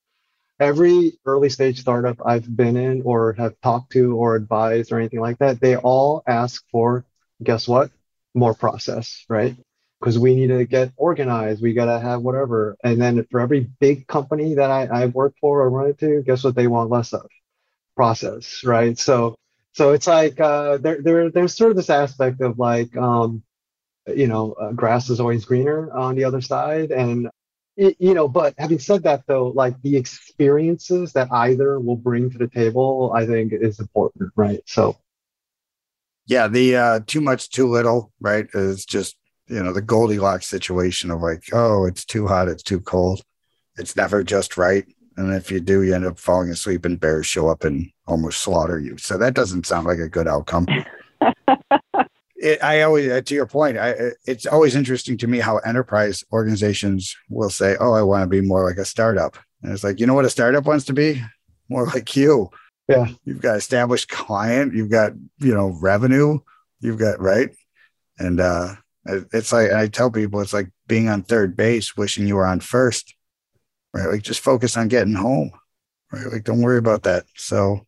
Every 0.61 1.19
early 1.27 1.49
stage 1.49 1.81
startup 1.81 2.19
I've 2.25 2.57
been 2.57 2.77
in 2.77 3.03
or 3.03 3.33
have 3.33 3.61
talked 3.63 3.93
to 3.93 4.17
or 4.17 4.37
advised 4.37 4.93
or 4.93 4.99
anything 4.99 5.21
like 5.21 5.39
that, 5.39 5.61
they 5.61 5.77
all 5.77 6.23
ask 6.27 6.63
for, 6.71 7.05
guess 7.43 7.67
what? 7.67 7.91
More 8.35 8.55
process, 8.55 9.25
right? 9.29 9.57
Because 10.01 10.19
we 10.19 10.35
need 10.35 10.49
to 10.49 10.65
get 10.65 10.93
organized. 10.97 11.63
We 11.63 11.75
got 11.75 11.87
to 11.87 12.01
have 12.01 12.23
whatever. 12.23 12.77
And 12.83 13.01
then 13.01 13.27
for 13.31 13.41
every 13.41 13.69
big 13.81 14.07
company 14.07 14.55
that 14.55 14.71
I, 14.71 14.89
I've 14.91 15.15
worked 15.15 15.39
for 15.39 15.61
or 15.61 15.71
run 15.71 15.89
into, 15.89 16.23
guess 16.23 16.43
what 16.43 16.55
they 16.55 16.67
want 16.67 16.91
less 16.91 17.13
of? 17.13 17.29
Process, 17.97 18.65
right? 18.65 18.99
So, 18.99 19.37
so 19.73 19.93
it's 19.93 20.07
like 20.07 20.41
uh, 20.41 20.79
there, 20.79 21.03
there, 21.03 21.31
there's 21.31 21.55
sort 21.55 21.71
of 21.71 21.77
this 21.77 21.91
aspect 21.91 22.41
of 22.41 22.59
like, 22.59 22.97
um, 22.97 23.43
you 24.07 24.27
know, 24.27 24.53
uh, 24.53 24.73
grass 24.73 25.11
is 25.11 25.21
always 25.21 25.45
greener 25.45 25.93
on 25.93 26.17
the 26.17 26.25
other 26.25 26.41
side, 26.41 26.91
and 26.91 27.29
it, 27.77 27.97
you 27.99 28.15
know. 28.15 28.27
But 28.27 28.55
having 28.59 28.79
said 28.79 29.03
that, 29.05 29.25
though, 29.27 29.49
like 29.49 29.81
the 29.83 29.97
experiences 29.97 31.13
that 31.13 31.29
either 31.31 31.79
will 31.79 31.97
bring 31.97 32.31
to 32.31 32.39
the 32.39 32.49
table, 32.49 33.13
I 33.15 33.27
think 33.27 33.53
is 33.53 33.79
important, 33.79 34.33
right? 34.35 34.61
So, 34.67 34.97
yeah, 36.27 36.49
the 36.49 36.77
uh, 36.77 37.01
too 37.07 37.21
much, 37.21 37.51
too 37.51 37.69
little, 37.69 38.11
right, 38.21 38.47
is 38.55 38.85
just 38.85 39.17
you 39.51 39.63
know 39.63 39.73
the 39.73 39.83
Goldilocks 39.83 40.47
situation 40.47 41.11
of 41.11 41.21
like, 41.21 41.45
oh, 41.53 41.85
it's 41.85 42.05
too 42.05 42.27
hot, 42.27 42.49
it's 42.49 42.63
too 42.63 42.81
cold, 42.81 43.23
it's 43.77 43.97
never 43.97 44.23
just 44.23 44.57
right. 44.57 44.87
And 45.17 45.35
if 45.35 45.51
you 45.51 45.61
do, 45.61 45.83
you 45.83 45.95
end 45.95 46.07
up 46.07 46.19
falling 46.19 46.51
asleep, 46.51 46.85
and 46.85 46.99
bears 46.99 47.27
show 47.27 47.49
up 47.49 47.65
and 47.65 47.91
almost 48.07 48.41
slaughter 48.41 48.79
you. 48.79 48.97
So 48.97 49.19
that 49.19 49.35
doesn't 49.35 49.67
sound 49.67 49.87
like 49.87 49.99
a 49.99 50.09
good 50.09 50.29
outcome. 50.29 50.67
it, 52.37 52.63
I 52.63 52.83
always, 52.83 53.11
uh, 53.11 53.21
to 53.21 53.35
your 53.35 53.47
point, 53.47 53.77
I, 53.77 54.13
it's 54.25 54.47
always 54.47 54.77
interesting 54.77 55.19
to 55.19 55.27
me 55.27 55.41
how 55.41 55.59
enterprise 55.59 56.25
organizations 56.33 57.15
will 57.29 57.51
say, 57.51 57.77
"Oh, 57.81 57.93
I 57.93 58.03
want 58.03 58.23
to 58.23 58.29
be 58.29 58.41
more 58.41 58.65
like 58.65 58.79
a 58.79 58.85
startup," 58.85 59.37
and 59.63 59.73
it's 59.73 59.85
like, 59.85 59.99
you 59.99 60.07
know 60.07 60.15
what 60.15 60.25
a 60.25 60.31
startup 60.31 60.65
wants 60.65 60.85
to 60.87 60.93
be? 60.93 61.23
More 61.69 61.87
like 61.87 62.15
you. 62.15 62.51
Yeah, 62.89 63.09
you've 63.25 63.43
got 63.43 63.57
established 63.57 64.09
client, 64.09 64.75
you've 64.75 64.91
got 64.91 65.13
you 65.39 65.55
know 65.55 65.77
revenue, 65.81 66.39
you've 66.81 66.99
got 66.99 67.21
right, 67.21 67.51
and 68.19 68.41
uh, 68.41 68.75
it's 69.05 69.53
like 69.53 69.73
I 69.73 69.89
tell 69.89 70.11
people 70.11 70.41
it's 70.41 70.53
like 70.53 70.71
being 70.87 71.09
on 71.09 71.23
third 71.23 71.57
base, 71.57 71.97
wishing 71.97 72.27
you 72.27 72.37
were 72.37 72.47
on 72.47 72.61
first. 72.61 73.15
Right. 73.93 74.09
Like 74.09 74.23
just 74.23 74.41
focus 74.41 74.77
on 74.77 74.89
getting 74.89 75.15
home. 75.15 75.51
Right. 76.13 76.33
Like 76.33 76.45
don't 76.45 76.63
worry 76.63 76.79
about 76.79 77.05
that. 77.05 77.25
So 77.37 77.87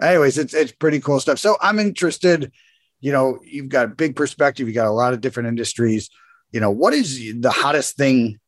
anyways, 0.00 0.38
it's 0.38 0.54
it's 0.54 0.72
pretty 0.72 1.00
cool 1.00 1.20
stuff. 1.20 1.38
So 1.38 1.56
I'm 1.60 1.78
interested, 1.78 2.52
you 3.00 3.12
know, 3.12 3.38
you've 3.42 3.68
got 3.68 3.86
a 3.86 3.88
big 3.88 4.16
perspective, 4.16 4.68
you 4.68 4.74
got 4.74 4.86
a 4.86 4.90
lot 4.90 5.12
of 5.12 5.20
different 5.20 5.48
industries. 5.48 6.10
You 6.52 6.60
know, 6.60 6.70
what 6.70 6.94
is 6.94 7.34
the 7.40 7.50
hottest 7.50 7.96
thing 7.96 8.38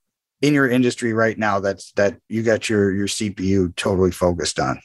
in 0.41 0.55
your 0.55 0.69
industry 0.69 1.13
right 1.13 1.37
now 1.37 1.59
that's 1.59 1.93
that 1.93 2.17
you 2.29 2.43
got 2.43 2.71
your 2.71 2.95
your 2.95 3.07
CPU 3.07 3.75
totally 3.77 4.13
focused 4.13 4.59
on? 4.59 4.81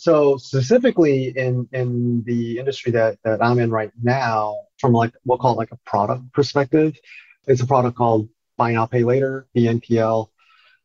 So 0.00 0.38
specifically 0.38 1.28
in 1.36 1.68
in 1.72 2.22
the 2.24 2.58
industry 2.58 2.90
that 2.92 3.18
that 3.22 3.44
I'm 3.44 3.58
in 3.58 3.70
right 3.70 3.90
now, 4.02 4.56
from 4.78 4.94
like 4.94 5.12
we'll 5.26 5.36
call 5.36 5.52
it 5.52 5.58
like 5.58 5.72
a 5.72 5.78
product 5.84 6.32
perspective, 6.32 6.96
it's 7.46 7.60
a 7.60 7.66
product 7.66 7.98
called 7.98 8.30
Buy 8.56 8.72
Now 8.72 8.86
Pay 8.86 9.04
Later 9.04 9.46
(BNPL). 9.54 10.28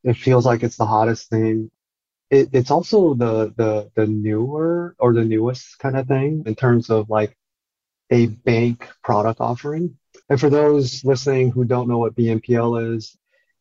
It 0.04 0.18
feels 0.18 0.46
like 0.46 0.64
it's 0.64 0.76
the 0.76 0.86
hottest 0.86 1.30
thing. 1.30 1.72
It, 2.30 2.50
it's 2.52 2.72
also 2.72 3.14
the 3.14 3.54
the 3.56 3.90
the 3.96 4.06
newer 4.06 4.98
or 5.00 5.14
the 5.14 5.24
newest 5.24 5.80
kind 5.80 5.96
of 5.96 6.08
thing 6.10 6.44
in 6.46 6.56
terms 6.56 6.90
of 6.90 7.10
like 7.10 7.38
a 8.12 8.26
bank 8.28 8.90
product 9.02 9.40
offering. 9.40 9.98
And 10.30 10.42
for 10.42 10.50
those 10.50 11.06
listening 11.06 11.52
who 11.52 11.64
don't 11.64 11.88
know 11.88 12.00
what 12.00 12.16
BNPL 12.16 12.96
is, 12.96 13.16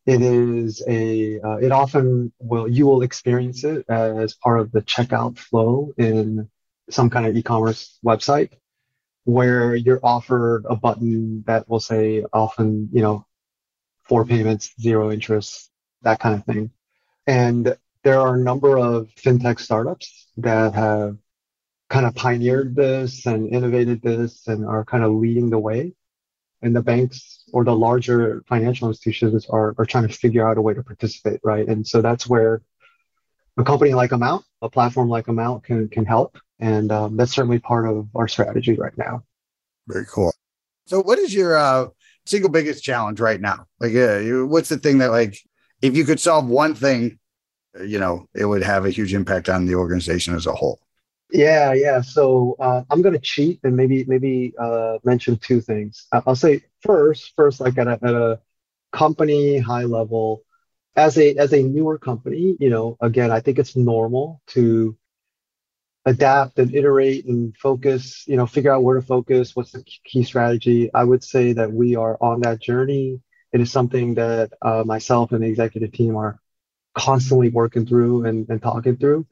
it 0.05 0.21
is 0.21 0.83
a, 0.87 1.39
uh, 1.39 1.57
it 1.57 1.71
often 1.71 2.31
will, 2.39 2.67
you 2.67 2.85
will 2.85 3.01
experience 3.01 3.63
it 3.63 3.85
as 3.89 4.35
part 4.35 4.59
of 4.59 4.71
the 4.71 4.81
checkout 4.81 5.37
flow 5.37 5.93
in 5.97 6.49
some 6.89 7.09
kind 7.09 7.25
of 7.25 7.35
e-commerce 7.35 7.97
website 8.05 8.51
where 9.23 9.75
you're 9.75 9.99
offered 10.03 10.65
a 10.69 10.75
button 10.75 11.43
that 11.47 11.67
will 11.67 11.79
say 11.79 12.23
often, 12.31 12.89
you 12.93 13.01
know, 13.01 13.25
four 14.03 14.23
payments, 14.23 14.71
zero 14.79 15.11
interest, 15.11 15.71
that 16.03 16.19
kind 16.19 16.35
of 16.35 16.45
thing. 16.45 16.69
And 17.25 17.75
there 18.03 18.19
are 18.19 18.35
a 18.35 18.39
number 18.39 18.77
of 18.77 19.09
fintech 19.15 19.59
startups 19.59 20.27
that 20.37 20.75
have 20.75 21.17
kind 21.89 22.05
of 22.05 22.13
pioneered 22.13 22.75
this 22.75 23.25
and 23.25 23.49
innovated 23.51 24.01
this 24.03 24.47
and 24.47 24.65
are 24.65 24.85
kind 24.85 25.03
of 25.03 25.13
leading 25.13 25.49
the 25.49 25.57
way. 25.57 25.93
And 26.65 26.75
the 26.75 26.81
banks 26.81 27.43
or 27.53 27.63
the 27.63 27.75
larger 27.75 28.43
financial 28.49 28.87
institutions 28.87 29.45
are, 29.51 29.75
are 29.77 29.85
trying 29.85 30.07
to 30.07 30.13
figure 30.13 30.49
out 30.49 30.57
a 30.57 30.61
way 30.61 30.73
to 30.73 30.81
participate, 30.81 31.39
right? 31.43 31.67
And 31.67 31.85
so 31.85 32.01
that's 32.01 32.27
where 32.27 32.63
a 33.55 33.63
company 33.63 33.93
like 33.93 34.11
Amount, 34.11 34.45
a 34.63 34.69
platform 34.69 35.07
like 35.07 35.27
Amount 35.27 35.63
can, 35.63 35.87
can 35.89 36.05
help. 36.05 36.39
And 36.59 36.91
um, 36.91 37.17
that's 37.17 37.31
certainly 37.31 37.59
part 37.59 37.87
of 37.87 38.07
our 38.15 38.27
strategy 38.27 38.73
right 38.73 38.97
now. 38.97 39.23
Very 39.87 40.07
cool. 40.07 40.33
So 40.87 41.03
what 41.03 41.19
is 41.19 41.35
your 41.35 41.55
uh, 41.55 41.89
single 42.25 42.49
biggest 42.49 42.83
challenge 42.83 43.19
right 43.19 43.39
now? 43.39 43.67
Like, 43.79 43.93
uh, 43.93 44.17
you, 44.17 44.47
what's 44.47 44.69
the 44.69 44.79
thing 44.79 44.97
that 44.97 45.11
like, 45.11 45.37
if 45.83 45.95
you 45.95 46.03
could 46.03 46.19
solve 46.19 46.47
one 46.47 46.73
thing, 46.73 47.19
you 47.79 47.99
know, 47.99 48.27
it 48.33 48.45
would 48.45 48.63
have 48.63 48.85
a 48.85 48.89
huge 48.89 49.13
impact 49.13 49.49
on 49.49 49.67
the 49.67 49.75
organization 49.75 50.33
as 50.33 50.47
a 50.47 50.53
whole? 50.53 50.79
Yeah, 51.31 51.73
yeah. 51.73 52.01
So 52.01 52.55
uh, 52.59 52.83
I'm 52.89 53.01
gonna 53.01 53.19
cheat 53.19 53.59
and 53.63 53.75
maybe 53.75 54.05
maybe 54.05 54.53
uh, 54.59 54.99
mention 55.03 55.37
two 55.37 55.59
things. 55.59 56.07
I'll 56.11 56.35
say 56.35 56.61
first, 56.81 57.33
first 57.35 57.59
like 57.59 57.77
at 57.77 57.87
a, 57.87 57.93
at 57.93 58.13
a 58.13 58.39
company 58.91 59.57
high 59.59 59.83
level, 59.85 60.43
as 60.95 61.17
a 61.17 61.35
as 61.37 61.53
a 61.53 61.63
newer 61.63 61.97
company, 61.97 62.55
you 62.59 62.69
know, 62.69 62.97
again, 63.01 63.31
I 63.31 63.39
think 63.41 63.59
it's 63.59 63.75
normal 63.75 64.41
to 64.49 64.97
adapt 66.05 66.59
and 66.59 66.73
iterate 66.73 67.25
and 67.25 67.55
focus. 67.57 68.23
You 68.27 68.37
know, 68.37 68.45
figure 68.45 68.71
out 68.73 68.83
where 68.83 68.95
to 68.99 69.01
focus. 69.05 69.55
What's 69.55 69.71
the 69.71 69.83
key 69.83 70.23
strategy? 70.23 70.89
I 70.93 71.03
would 71.03 71.23
say 71.23 71.53
that 71.53 71.71
we 71.71 71.95
are 71.95 72.17
on 72.21 72.41
that 72.41 72.61
journey. 72.61 73.21
It 73.51 73.61
is 73.61 73.71
something 73.71 74.15
that 74.15 74.51
uh, 74.61 74.83
myself 74.85 75.31
and 75.31 75.43
the 75.43 75.47
executive 75.47 75.91
team 75.93 76.15
are 76.17 76.39
constantly 76.95 77.49
working 77.49 77.85
through 77.85 78.25
and, 78.25 78.49
and 78.49 78.61
talking 78.61 78.97
through 78.97 79.25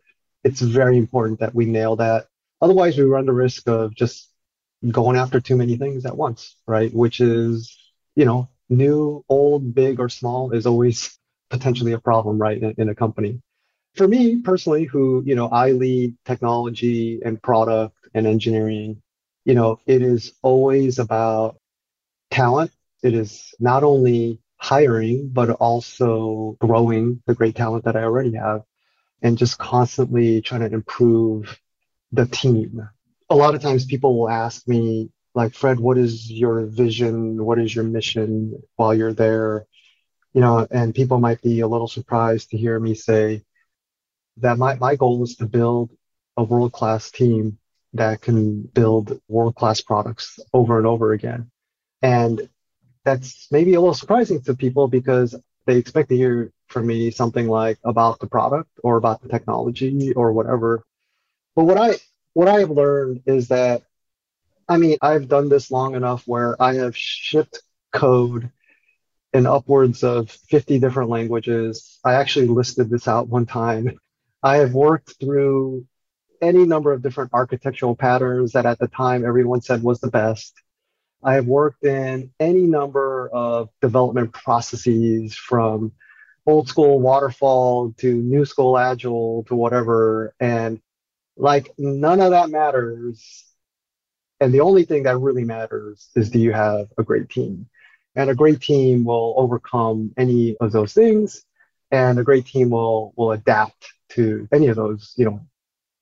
it's 0.43 0.61
very 0.61 0.97
important 0.97 1.39
that 1.39 1.55
we 1.55 1.65
nail 1.65 1.95
that. 1.97 2.27
Otherwise, 2.61 2.97
we 2.97 3.03
run 3.03 3.25
the 3.25 3.33
risk 3.33 3.67
of 3.67 3.95
just 3.95 4.29
going 4.89 5.17
after 5.17 5.39
too 5.39 5.55
many 5.55 5.77
things 5.77 6.05
at 6.05 6.17
once, 6.17 6.55
right? 6.67 6.93
Which 6.93 7.21
is, 7.21 7.75
you 8.15 8.25
know, 8.25 8.49
new, 8.69 9.23
old, 9.29 9.73
big, 9.73 9.99
or 9.99 10.09
small 10.09 10.51
is 10.51 10.65
always 10.65 11.17
potentially 11.49 11.93
a 11.93 11.99
problem, 11.99 12.37
right, 12.37 12.61
in, 12.61 12.73
in 12.77 12.89
a 12.89 12.95
company. 12.95 13.41
For 13.95 14.07
me 14.07 14.41
personally, 14.41 14.85
who, 14.85 15.23
you 15.25 15.35
know, 15.35 15.47
I 15.49 15.71
lead 15.71 16.15
technology 16.25 17.21
and 17.23 17.41
product 17.41 17.95
and 18.13 18.25
engineering, 18.25 19.01
you 19.45 19.53
know, 19.53 19.79
it 19.85 20.01
is 20.01 20.33
always 20.41 20.99
about 20.99 21.57
talent. 22.31 22.71
It 23.03 23.13
is 23.13 23.53
not 23.59 23.83
only 23.83 24.39
hiring, 24.57 25.29
but 25.29 25.51
also 25.51 26.57
growing 26.59 27.21
the 27.27 27.35
great 27.35 27.55
talent 27.55 27.83
that 27.85 27.95
I 27.95 28.03
already 28.03 28.33
have 28.33 28.63
and 29.23 29.37
just 29.37 29.57
constantly 29.57 30.41
trying 30.41 30.61
to 30.61 30.73
improve 30.73 31.59
the 32.11 32.27
team. 32.27 32.87
A 33.29 33.35
lot 33.35 33.55
of 33.55 33.61
times 33.61 33.85
people 33.85 34.19
will 34.19 34.29
ask 34.29 34.67
me, 34.67 35.09
like, 35.33 35.55
Fred, 35.55 35.79
what 35.79 35.97
is 35.97 36.29
your 36.29 36.65
vision? 36.65 37.43
What 37.43 37.57
is 37.57 37.73
your 37.73 37.85
mission 37.85 38.61
while 38.75 38.93
you're 38.93 39.13
there? 39.13 39.65
You 40.33 40.41
know, 40.41 40.67
and 40.69 40.93
people 40.93 41.19
might 41.19 41.41
be 41.41 41.61
a 41.61 41.67
little 41.67 41.87
surprised 41.87 42.49
to 42.49 42.57
hear 42.57 42.79
me 42.79 42.93
say 42.93 43.43
that 44.37 44.57
my, 44.57 44.75
my 44.75 44.95
goal 44.95 45.23
is 45.23 45.37
to 45.37 45.45
build 45.45 45.91
a 46.37 46.43
world 46.43 46.73
class 46.73 47.09
team 47.09 47.57
that 47.93 48.21
can 48.21 48.61
build 48.61 49.19
world 49.27 49.55
class 49.55 49.81
products 49.81 50.39
over 50.53 50.77
and 50.77 50.85
over 50.85 51.13
again. 51.13 51.49
And 52.01 52.49
that's 53.05 53.47
maybe 53.51 53.73
a 53.73 53.79
little 53.79 53.93
surprising 53.93 54.41
to 54.43 54.55
people 54.55 54.87
because 54.87 55.35
they 55.65 55.77
expect 55.77 56.09
to 56.09 56.17
hear 56.17 56.51
from 56.67 56.87
me 56.87 57.11
something 57.11 57.47
like 57.47 57.77
about 57.83 58.19
the 58.19 58.27
product 58.27 58.69
or 58.83 58.97
about 58.97 59.21
the 59.21 59.29
technology 59.29 60.13
or 60.13 60.33
whatever. 60.33 60.83
But 61.55 61.65
what 61.65 61.77
I 61.77 61.95
what 62.33 62.47
I 62.47 62.59
have 62.59 62.71
learned 62.71 63.23
is 63.25 63.49
that 63.49 63.83
I 64.67 64.77
mean 64.77 64.97
I've 65.01 65.27
done 65.27 65.49
this 65.49 65.71
long 65.71 65.95
enough 65.95 66.27
where 66.27 66.61
I 66.61 66.75
have 66.75 66.97
shipped 66.97 67.61
code 67.91 68.49
in 69.33 69.45
upwards 69.45 70.03
of 70.03 70.29
50 70.29 70.79
different 70.79 71.09
languages. 71.09 71.99
I 72.03 72.15
actually 72.15 72.47
listed 72.47 72.89
this 72.89 73.07
out 73.07 73.27
one 73.27 73.45
time. 73.45 73.99
I 74.43 74.57
have 74.57 74.73
worked 74.73 75.19
through 75.19 75.85
any 76.41 76.65
number 76.65 76.91
of 76.91 77.01
different 77.01 77.31
architectural 77.33 77.95
patterns 77.95 78.51
that 78.51 78.65
at 78.65 78.77
the 78.79 78.87
time 78.87 79.25
everyone 79.25 79.61
said 79.61 79.81
was 79.81 79.99
the 79.99 80.11
best. 80.11 80.53
I 81.23 81.35
have 81.35 81.47
worked 81.47 81.83
in 81.85 82.31
any 82.39 82.63
number 82.63 83.29
of 83.31 83.69
development 83.81 84.33
processes 84.33 85.35
from 85.35 85.93
old 86.45 86.67
school 86.67 86.99
waterfall 86.99 87.93
to 87.99 88.13
new 88.13 88.45
school 88.45 88.77
agile 88.77 89.45
to 89.47 89.55
whatever. 89.55 90.35
And 90.39 90.81
like 91.37 91.71
none 91.77 92.19
of 92.19 92.31
that 92.31 92.49
matters. 92.49 93.45
And 94.39 94.53
the 94.53 94.61
only 94.61 94.83
thing 94.83 95.03
that 95.03 95.17
really 95.17 95.45
matters 95.45 96.09
is 96.15 96.29
do 96.29 96.39
you 96.39 96.51
have 96.51 96.87
a 96.97 97.03
great 97.03 97.29
team? 97.29 97.69
And 98.15 98.29
a 98.29 98.35
great 98.35 98.61
team 98.61 99.05
will 99.05 99.33
overcome 99.37 100.13
any 100.17 100.57
of 100.57 100.71
those 100.71 100.93
things. 100.93 101.43
And 101.89 102.19
a 102.19 102.23
great 102.23 102.45
team 102.45 102.69
will 102.69 103.13
will 103.15 103.31
adapt 103.31 103.93
to 104.09 104.47
any 104.51 104.67
of 104.67 104.75
those, 104.75 105.13
you 105.15 105.25
know, 105.25 105.39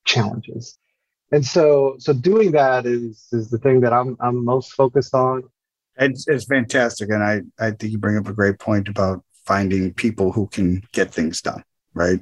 challenges. 0.04 0.78
And 1.32 1.44
so 1.44 1.96
so 1.98 2.12
doing 2.12 2.52
that 2.52 2.86
is 2.86 3.26
is 3.32 3.50
the 3.50 3.58
thing 3.58 3.80
that 3.80 3.92
I'm 3.92 4.16
I'm 4.20 4.44
most 4.44 4.72
focused 4.72 5.14
on. 5.14 5.42
It's, 5.96 6.26
it's 6.26 6.46
fantastic. 6.46 7.10
And 7.10 7.22
I, 7.22 7.42
I 7.58 7.72
think 7.72 7.92
you 7.92 7.98
bring 7.98 8.16
up 8.16 8.26
a 8.26 8.32
great 8.32 8.58
point 8.58 8.88
about 8.88 9.22
finding 9.44 9.92
people 9.92 10.32
who 10.32 10.46
can 10.46 10.82
get 10.92 11.12
things 11.12 11.42
done, 11.42 11.62
right? 11.94 12.20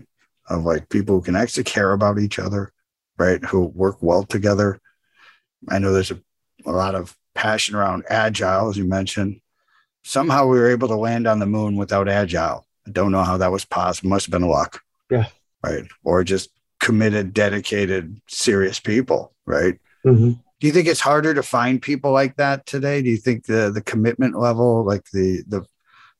Of 0.49 0.65
like 0.65 0.89
people 0.89 1.15
who 1.15 1.23
can 1.23 1.37
actually 1.37 1.65
care 1.65 1.93
about 1.93 2.19
each 2.19 2.39
other, 2.39 2.73
right? 3.17 3.43
Who 3.45 3.67
work 3.67 3.99
well 4.01 4.25
together. 4.25 4.81
I 5.69 5.79
know 5.79 5.93
there's 5.93 6.11
a, 6.11 6.21
a 6.67 6.73
lot 6.73 6.95
of 6.95 7.17
passion 7.35 7.77
around 7.77 8.05
agile, 8.09 8.71
as 8.71 8.77
you 8.77 8.85
mentioned. 8.85 9.41
Somehow 10.03 10.47
we 10.47 10.59
were 10.59 10.71
able 10.71 10.89
to 10.89 10.97
land 10.97 11.27
on 11.27 11.39
the 11.39 11.47
moon 11.47 11.77
without 11.77 12.09
agile. 12.09 12.67
I 12.87 12.91
don't 12.91 13.13
know 13.13 13.23
how 13.23 13.37
that 13.37 13.53
was 13.53 13.65
possible. 13.65 14.11
Must 14.11 14.27
have 14.27 14.33
been 14.33 14.49
luck. 14.49 14.81
Yeah. 15.11 15.27
Right. 15.63 15.85
Or 16.03 16.25
just 16.25 16.51
committed, 16.81 17.33
dedicated, 17.33 18.21
serious 18.29 18.81
people, 18.81 19.35
right? 19.47 19.79
Mm-hmm. 20.05 20.33
Do 20.33 20.67
you 20.67 20.73
think 20.73 20.89
it's 20.89 21.01
harder 21.01 21.33
to 21.35 21.43
find 21.43 21.81
people 21.81 22.13
like 22.13 22.37
that 22.37 22.67
today? 22.67 23.03
Do 23.03 23.11
you 23.11 23.17
think 23.17 23.47
the 23.47 23.71
the 23.71 23.83
commitment 23.83 24.39
level, 24.39 24.85
like 24.85 25.05
the 25.13 25.43
the 25.47 25.65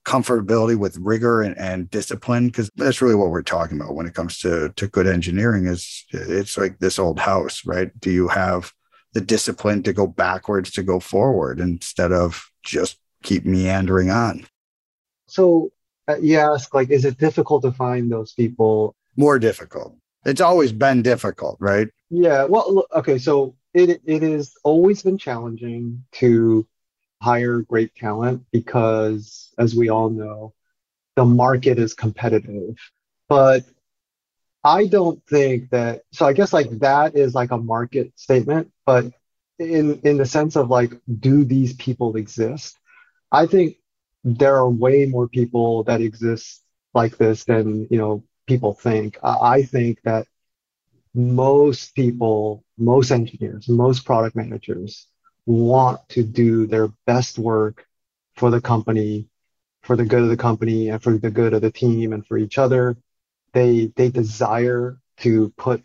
comfortability 0.05 0.79
with 0.79 0.97
rigor 0.97 1.43
and, 1.43 1.57
and 1.59 1.91
discipline 1.91 2.47
because 2.47 2.71
that's 2.77 3.03
really 3.03 3.15
what 3.15 3.31
we're 3.31 3.43
talking 3.43 3.79
about 3.79 3.95
when 3.95 4.07
it 4.07 4.15
comes 4.15 4.39
to 4.39 4.71
to 4.71 4.89
good 4.89 5.07
engineering 5.07 5.67
is 5.67 6.07
it's 6.11 6.57
like 6.57 6.79
this 6.79 6.99
old 6.99 7.19
house 7.19 7.67
right 7.67 7.91
do 8.01 8.11
you 8.11 8.27
have 8.27 8.73
the 9.13 9.21
discipline 9.21 9.83
to 9.83 9.93
go 9.93 10.07
backwards 10.07 10.71
to 10.71 10.83
go 10.83 11.01
forward 11.01 11.61
instead 11.61 12.13
of 12.13 12.51
just 12.65 12.97
keep 13.23 13.45
meandering 13.45 14.09
on 14.09 14.47
so 15.27 15.71
uh, 16.09 16.17
you 16.17 16.39
ask 16.39 16.73
like 16.73 16.89
is 16.89 17.05
it 17.05 17.19
difficult 17.19 17.63
to 17.63 17.71
find 17.71 18.11
those 18.11 18.33
people 18.33 18.97
more 19.17 19.39
difficult 19.39 19.95
it's 20.25 20.41
always 20.41 20.73
been 20.73 21.03
difficult 21.03 21.57
right 21.61 21.89
yeah 22.11 22.45
well 22.45 22.85
okay 22.95 23.19
so 23.19 23.55
it 23.75 24.01
it 24.05 24.23
has 24.23 24.55
always 24.65 25.03
been 25.03 25.19
challenging 25.19 26.05
to 26.13 26.67
hire 27.23 27.61
great 27.61 27.95
talent 27.95 28.45
because, 28.51 29.53
as 29.59 29.75
we 29.75 29.89
all 29.91 30.11
know, 30.11 30.55
the 31.17 31.25
market 31.25 31.79
is 31.79 31.95
competitive. 31.95 32.77
But 33.29 33.65
I 34.65 34.87
don't 34.87 35.25
think 35.27 35.71
that, 35.71 36.03
so 36.13 36.27
I 36.27 36.33
guess 36.33 36.53
like 36.53 36.71
that 36.81 37.17
is 37.17 37.35
like 37.35 37.51
a 37.51 37.59
market 37.59 38.13
statement, 38.19 38.73
but 38.87 39.13
in, 39.59 40.01
in 40.01 40.17
the 40.17 40.27
sense 40.27 40.57
of 40.57 40.71
like, 40.71 40.93
do 41.21 41.45
these 41.45 41.75
people 41.75 42.17
exist? 42.17 42.77
I 43.31 43.47
think 43.47 43.77
there 44.25 44.57
are 44.57 44.69
way 44.69 45.07
more 45.07 45.29
people 45.29 45.85
that 45.85 46.01
exist 46.01 46.63
like 46.95 47.17
this 47.17 47.45
than, 47.45 47.87
you 47.91 47.99
know, 47.99 48.25
people 48.51 48.75
think. 48.75 49.17
I 49.23 49.63
think 49.63 50.03
that 50.03 50.27
most 51.15 51.95
people, 51.95 52.65
most 52.77 53.13
engineers, 53.13 53.69
most 53.69 54.05
product 54.05 54.35
managers 54.35 55.07
want 55.47 56.01
to 56.09 56.25
do 56.25 56.67
their 56.67 56.89
best 57.07 57.39
work 57.39 57.87
for 58.35 58.51
the 58.51 58.61
company, 58.61 59.29
for 59.83 59.95
the 59.95 60.05
good 60.05 60.23
of 60.23 60.31
the 60.31 60.37
company 60.49 60.89
and 60.89 61.01
for 61.01 61.17
the 61.17 61.31
good 61.31 61.55
of 61.55 61.63
the 61.63 61.71
team 61.71 62.13
and 62.13 62.27
for 62.27 62.37
each 62.39 62.59
other. 62.59 62.97
They 63.53 63.93
they 63.95 64.09
desire 64.11 64.99
to 65.19 65.51
put 65.57 65.83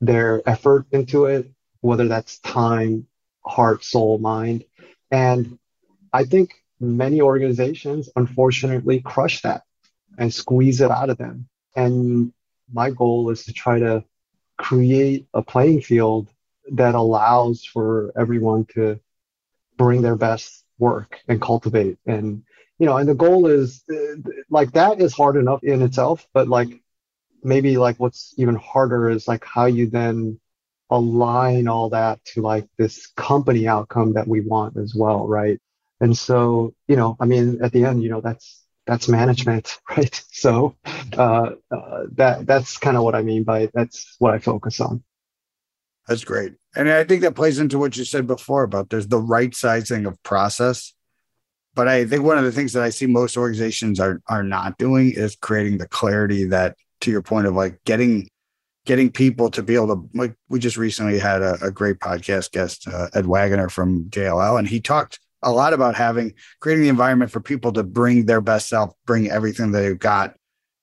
their 0.00 0.42
effort 0.44 0.86
into 0.90 1.26
it, 1.26 1.50
whether 1.82 2.08
that's 2.08 2.40
time, 2.40 3.06
heart, 3.44 3.84
soul, 3.84 4.18
mind. 4.18 4.64
And 5.12 5.58
I 6.12 6.24
think 6.24 6.50
many 6.80 7.20
organizations 7.20 8.08
unfortunately 8.16 9.00
crush 9.00 9.42
that 9.42 9.62
and 10.18 10.34
squeeze 10.34 10.80
it 10.80 10.90
out 10.90 11.10
of 11.10 11.18
them. 11.18 11.48
And 11.76 12.32
my 12.72 12.90
goal 12.90 13.30
is 13.30 13.44
to 13.44 13.52
try 13.52 13.78
to 13.78 14.04
create 14.58 15.26
a 15.34 15.42
playing 15.42 15.80
field 15.82 16.28
that 16.72 16.94
allows 16.94 17.64
for 17.64 18.12
everyone 18.16 18.64
to 18.74 19.00
bring 19.76 20.02
their 20.02 20.16
best 20.16 20.64
work 20.78 21.20
and 21.28 21.40
cultivate 21.40 21.98
and 22.06 22.42
you 22.78 22.86
know 22.86 22.96
and 22.96 23.08
the 23.08 23.14
goal 23.14 23.46
is 23.46 23.84
like 24.50 24.72
that 24.72 25.00
is 25.00 25.12
hard 25.14 25.36
enough 25.36 25.62
in 25.62 25.82
itself 25.82 26.26
but 26.32 26.48
like 26.48 26.82
maybe 27.42 27.76
like 27.76 27.98
what's 27.98 28.34
even 28.36 28.54
harder 28.56 29.10
is 29.10 29.28
like 29.28 29.44
how 29.44 29.66
you 29.66 29.86
then 29.86 30.38
align 30.90 31.68
all 31.68 31.88
that 31.90 32.24
to 32.24 32.42
like 32.42 32.66
this 32.78 33.06
company 33.16 33.66
outcome 33.66 34.12
that 34.12 34.28
we 34.28 34.40
want 34.40 34.76
as 34.76 34.94
well, 34.94 35.26
right? 35.26 35.58
And 36.00 36.16
so, 36.16 36.74
you 36.86 36.96
know, 36.96 37.16
I 37.18 37.24
mean, 37.24 37.60
at 37.62 37.72
the 37.72 37.84
end, 37.84 38.02
you 38.02 38.10
know, 38.10 38.20
that's 38.20 38.61
that's 38.86 39.08
management, 39.08 39.78
right? 39.90 40.22
So 40.30 40.76
uh, 41.16 41.50
uh, 41.70 42.04
that 42.12 42.46
that's 42.46 42.78
kind 42.78 42.96
of 42.96 43.02
what 43.02 43.14
I 43.14 43.22
mean 43.22 43.44
by 43.44 43.70
that's 43.72 44.16
what 44.18 44.34
I 44.34 44.38
focus 44.38 44.80
on. 44.80 45.02
That's 46.08 46.24
great, 46.24 46.54
and 46.74 46.90
I 46.90 47.04
think 47.04 47.22
that 47.22 47.36
plays 47.36 47.58
into 47.58 47.78
what 47.78 47.96
you 47.96 48.04
said 48.04 48.26
before 48.26 48.64
about 48.64 48.90
there's 48.90 49.08
the 49.08 49.20
right 49.20 49.54
sizing 49.54 50.06
of 50.06 50.20
process. 50.22 50.94
But 51.74 51.88
I 51.88 52.04
think 52.04 52.22
one 52.22 52.36
of 52.36 52.44
the 52.44 52.52
things 52.52 52.74
that 52.74 52.82
I 52.82 52.90
see 52.90 53.06
most 53.06 53.36
organizations 53.36 54.00
are 54.00 54.20
are 54.28 54.42
not 54.42 54.78
doing 54.78 55.12
is 55.12 55.36
creating 55.36 55.78
the 55.78 55.88
clarity 55.88 56.44
that, 56.46 56.76
to 57.02 57.10
your 57.10 57.22
point 57.22 57.46
of 57.46 57.54
like 57.54 57.82
getting 57.84 58.28
getting 58.84 59.10
people 59.10 59.50
to 59.50 59.62
be 59.62 59.74
able 59.74 59.88
to 59.88 60.10
like 60.14 60.34
we 60.48 60.58
just 60.58 60.76
recently 60.76 61.18
had 61.18 61.42
a, 61.42 61.56
a 61.62 61.70
great 61.70 61.98
podcast 61.98 62.50
guest 62.52 62.88
uh, 62.88 63.08
ed 63.14 63.26
wagoner 63.26 63.68
from 63.68 64.04
jll 64.04 64.58
and 64.58 64.68
he 64.68 64.80
talked 64.80 65.20
a 65.42 65.50
lot 65.50 65.72
about 65.72 65.94
having 65.94 66.32
creating 66.60 66.82
the 66.82 66.88
environment 66.88 67.30
for 67.30 67.40
people 67.40 67.72
to 67.72 67.82
bring 67.82 68.26
their 68.26 68.40
best 68.40 68.68
self 68.68 68.94
bring 69.06 69.30
everything 69.30 69.70
they've 69.70 69.98
got 69.98 70.34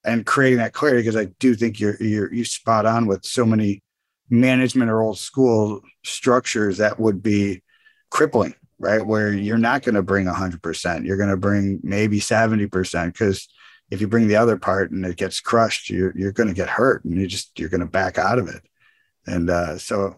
and 0.04 0.26
creating 0.26 0.60
that 0.60 0.74
clarity 0.74 1.02
because 1.02 1.16
i 1.16 1.26
do 1.40 1.56
think 1.56 1.80
you're 1.80 2.02
you're 2.02 2.34
you 2.34 2.46
spot 2.46 2.86
on 2.86 3.06
with 3.06 3.26
so 3.26 3.46
many 3.46 3.82
management 4.30 4.92
or 4.92 5.02
old 5.02 5.18
school 5.18 5.82
structures 6.04 6.78
that 6.78 7.00
would 7.00 7.22
be 7.22 7.62
crippling 8.10 8.54
right 8.78 9.06
where 9.06 9.34
you're 9.34 9.58
not 9.58 9.82
going 9.84 9.96
to 9.96 10.04
bring 10.04 10.26
100% 10.26 11.06
you're 11.06 11.18
going 11.18 11.30
to 11.30 11.38
bring 11.38 11.80
maybe 11.84 12.20
70% 12.20 13.14
because 13.14 13.48
if 13.92 14.02
you 14.02 14.08
bring 14.08 14.28
the 14.28 14.36
other 14.36 14.58
part 14.58 14.92
and 14.92 15.06
it 15.06 15.18
gets 15.18 15.40
crushed, 15.40 15.90
you're 15.90 16.14
you're 16.16 16.32
going 16.32 16.50
to 16.50 16.56
get 16.56 16.70
hurt, 16.70 17.04
and 17.04 17.16
you 17.16 17.28
just 17.28 17.58
you're 17.60 17.70
going 17.70 17.80
to 17.82 17.88
back 17.88 18.18
out 18.18 18.40
of 18.40 18.48
it. 18.48 18.62
And 19.26 19.50
uh, 19.50 19.78
so 19.78 20.18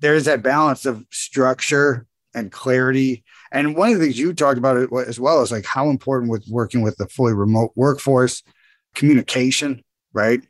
there 0.00 0.14
is 0.14 0.24
that 0.24 0.42
balance 0.42 0.86
of 0.86 1.04
structure 1.10 2.06
and 2.34 2.50
clarity. 2.50 3.24
And 3.52 3.76
one 3.76 3.92
of 3.92 3.98
the 3.98 4.04
things 4.06 4.18
you 4.18 4.32
talked 4.32 4.58
about 4.58 4.76
as 5.06 5.20
well 5.20 5.42
is 5.42 5.52
like 5.52 5.66
how 5.66 5.90
important 5.90 6.30
with 6.30 6.46
working 6.48 6.82
with 6.82 6.96
the 6.96 7.06
fully 7.06 7.34
remote 7.34 7.72
workforce, 7.76 8.42
communication, 8.94 9.82
right? 10.12 10.40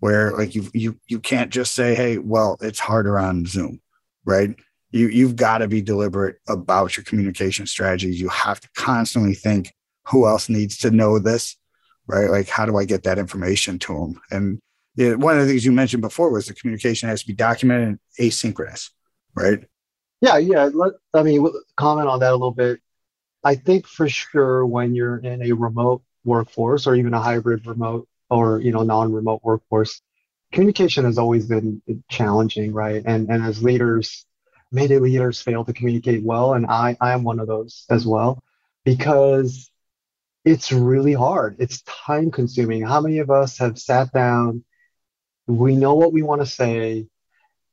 Where 0.00 0.32
like 0.32 0.54
you 0.54 0.68
you 0.74 0.98
you 1.06 1.20
can't 1.20 1.52
just 1.52 1.74
say, 1.74 1.94
hey, 1.94 2.18
well, 2.18 2.56
it's 2.60 2.78
harder 2.78 3.18
on 3.18 3.46
Zoom, 3.46 3.80
right? 4.24 4.54
You 4.90 5.08
you've 5.08 5.36
got 5.36 5.58
to 5.58 5.68
be 5.68 5.82
deliberate 5.82 6.36
about 6.48 6.96
your 6.96 7.04
communication 7.04 7.66
strategies. 7.66 8.20
You 8.20 8.28
have 8.28 8.60
to 8.60 8.68
constantly 8.74 9.34
think 9.34 9.72
who 10.06 10.26
else 10.26 10.48
needs 10.48 10.78
to 10.78 10.90
know 10.90 11.18
this 11.18 11.56
right? 12.06 12.30
Like, 12.30 12.48
how 12.48 12.66
do 12.66 12.76
I 12.76 12.84
get 12.84 13.02
that 13.04 13.18
information 13.18 13.78
to 13.80 13.92
them? 13.92 14.20
And 14.30 14.60
one 15.20 15.38
of 15.38 15.44
the 15.44 15.50
things 15.50 15.64
you 15.64 15.72
mentioned 15.72 16.02
before 16.02 16.30
was 16.30 16.46
the 16.46 16.54
communication 16.54 17.08
has 17.08 17.20
to 17.20 17.26
be 17.26 17.34
documented 17.34 17.88
and 17.88 17.98
asynchronous, 18.20 18.90
right? 19.34 19.64
Yeah, 20.20 20.38
yeah. 20.38 20.70
Let, 20.72 20.94
I 21.14 21.22
mean, 21.22 21.46
comment 21.76 22.08
on 22.08 22.20
that 22.20 22.30
a 22.30 22.32
little 22.32 22.52
bit. 22.52 22.80
I 23.44 23.56
think 23.56 23.86
for 23.86 24.08
sure 24.08 24.66
when 24.66 24.94
you're 24.94 25.18
in 25.18 25.42
a 25.42 25.52
remote 25.52 26.02
workforce 26.24 26.86
or 26.86 26.94
even 26.96 27.14
a 27.14 27.20
hybrid 27.20 27.66
remote 27.66 28.08
or 28.30 28.60
you 28.60 28.72
know 28.72 28.82
non-remote 28.82 29.42
workforce, 29.44 30.02
communication 30.52 31.04
has 31.04 31.18
always 31.18 31.46
been 31.46 31.82
challenging, 32.10 32.72
right? 32.72 33.02
And 33.06 33.30
and 33.30 33.44
as 33.44 33.62
leaders, 33.62 34.26
many 34.72 34.98
leaders 34.98 35.40
fail 35.42 35.64
to 35.64 35.72
communicate 35.72 36.24
well, 36.24 36.54
and 36.54 36.66
I 36.66 36.96
I 37.00 37.12
am 37.12 37.24
one 37.24 37.40
of 37.40 37.48
those 37.48 37.86
as 37.90 38.06
well, 38.06 38.42
because 38.84 39.70
it's 40.44 40.72
really 40.72 41.14
hard. 41.14 41.56
It's 41.60 41.82
time 41.82 42.30
consuming. 42.30 42.82
How 42.82 43.00
many 43.00 43.18
of 43.18 43.30
us 43.30 43.58
have 43.58 43.78
sat 43.78 44.12
down? 44.12 44.64
We 45.46 45.76
know 45.76 45.94
what 45.94 46.12
we 46.12 46.22
want 46.22 46.42
to 46.42 46.46
say. 46.46 47.08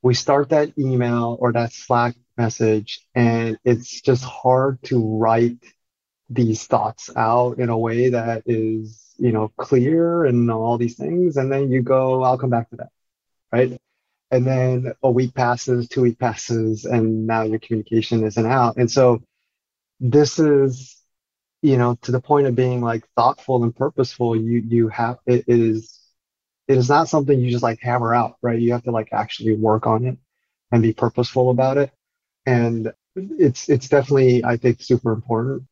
We 0.02 0.14
start 0.14 0.50
that 0.50 0.78
email 0.78 1.36
or 1.40 1.52
that 1.52 1.72
Slack 1.72 2.14
message, 2.36 3.06
and 3.14 3.58
it's 3.64 4.00
just 4.00 4.24
hard 4.24 4.82
to 4.84 5.18
write 5.18 5.58
these 6.30 6.66
thoughts 6.66 7.10
out 7.16 7.58
in 7.58 7.68
a 7.68 7.78
way 7.78 8.10
that 8.10 8.42
is, 8.46 9.14
you 9.18 9.32
know, 9.32 9.48
clear 9.56 10.24
and 10.24 10.50
all 10.50 10.78
these 10.78 10.96
things. 10.96 11.36
And 11.36 11.52
then 11.52 11.70
you 11.70 11.82
go, 11.82 12.22
I'll 12.22 12.38
come 12.38 12.50
back 12.50 12.70
to 12.70 12.76
that. 12.76 12.90
Right. 13.52 13.78
And 14.30 14.46
then 14.46 14.94
a 15.02 15.10
week 15.10 15.34
passes, 15.34 15.88
two 15.88 16.02
week 16.02 16.18
passes, 16.18 16.84
and 16.86 17.26
now 17.26 17.42
your 17.42 17.60
communication 17.60 18.24
isn't 18.24 18.46
out. 18.46 18.76
And 18.78 18.90
so 18.90 19.22
this 20.00 20.38
is 20.38 20.96
you 21.62 21.78
know 21.78 21.96
to 22.02 22.12
the 22.12 22.20
point 22.20 22.46
of 22.46 22.54
being 22.54 22.82
like 22.82 23.04
thoughtful 23.16 23.64
and 23.64 23.74
purposeful 23.74 24.36
you 24.36 24.62
you 24.68 24.88
have 24.88 25.16
it 25.26 25.44
is 25.48 25.98
it 26.68 26.76
is 26.76 26.88
not 26.88 27.08
something 27.08 27.40
you 27.40 27.50
just 27.50 27.62
like 27.62 27.80
hammer 27.80 28.14
out 28.14 28.36
right 28.42 28.60
you 28.60 28.72
have 28.72 28.82
to 28.82 28.90
like 28.90 29.08
actually 29.12 29.56
work 29.56 29.86
on 29.86 30.04
it 30.04 30.18
and 30.72 30.82
be 30.82 30.92
purposeful 30.92 31.50
about 31.50 31.78
it 31.78 31.90
and 32.46 32.92
it's 33.16 33.68
it's 33.68 33.88
definitely 33.88 34.44
i 34.44 34.56
think 34.56 34.80
super 34.82 35.12
important. 35.12 35.62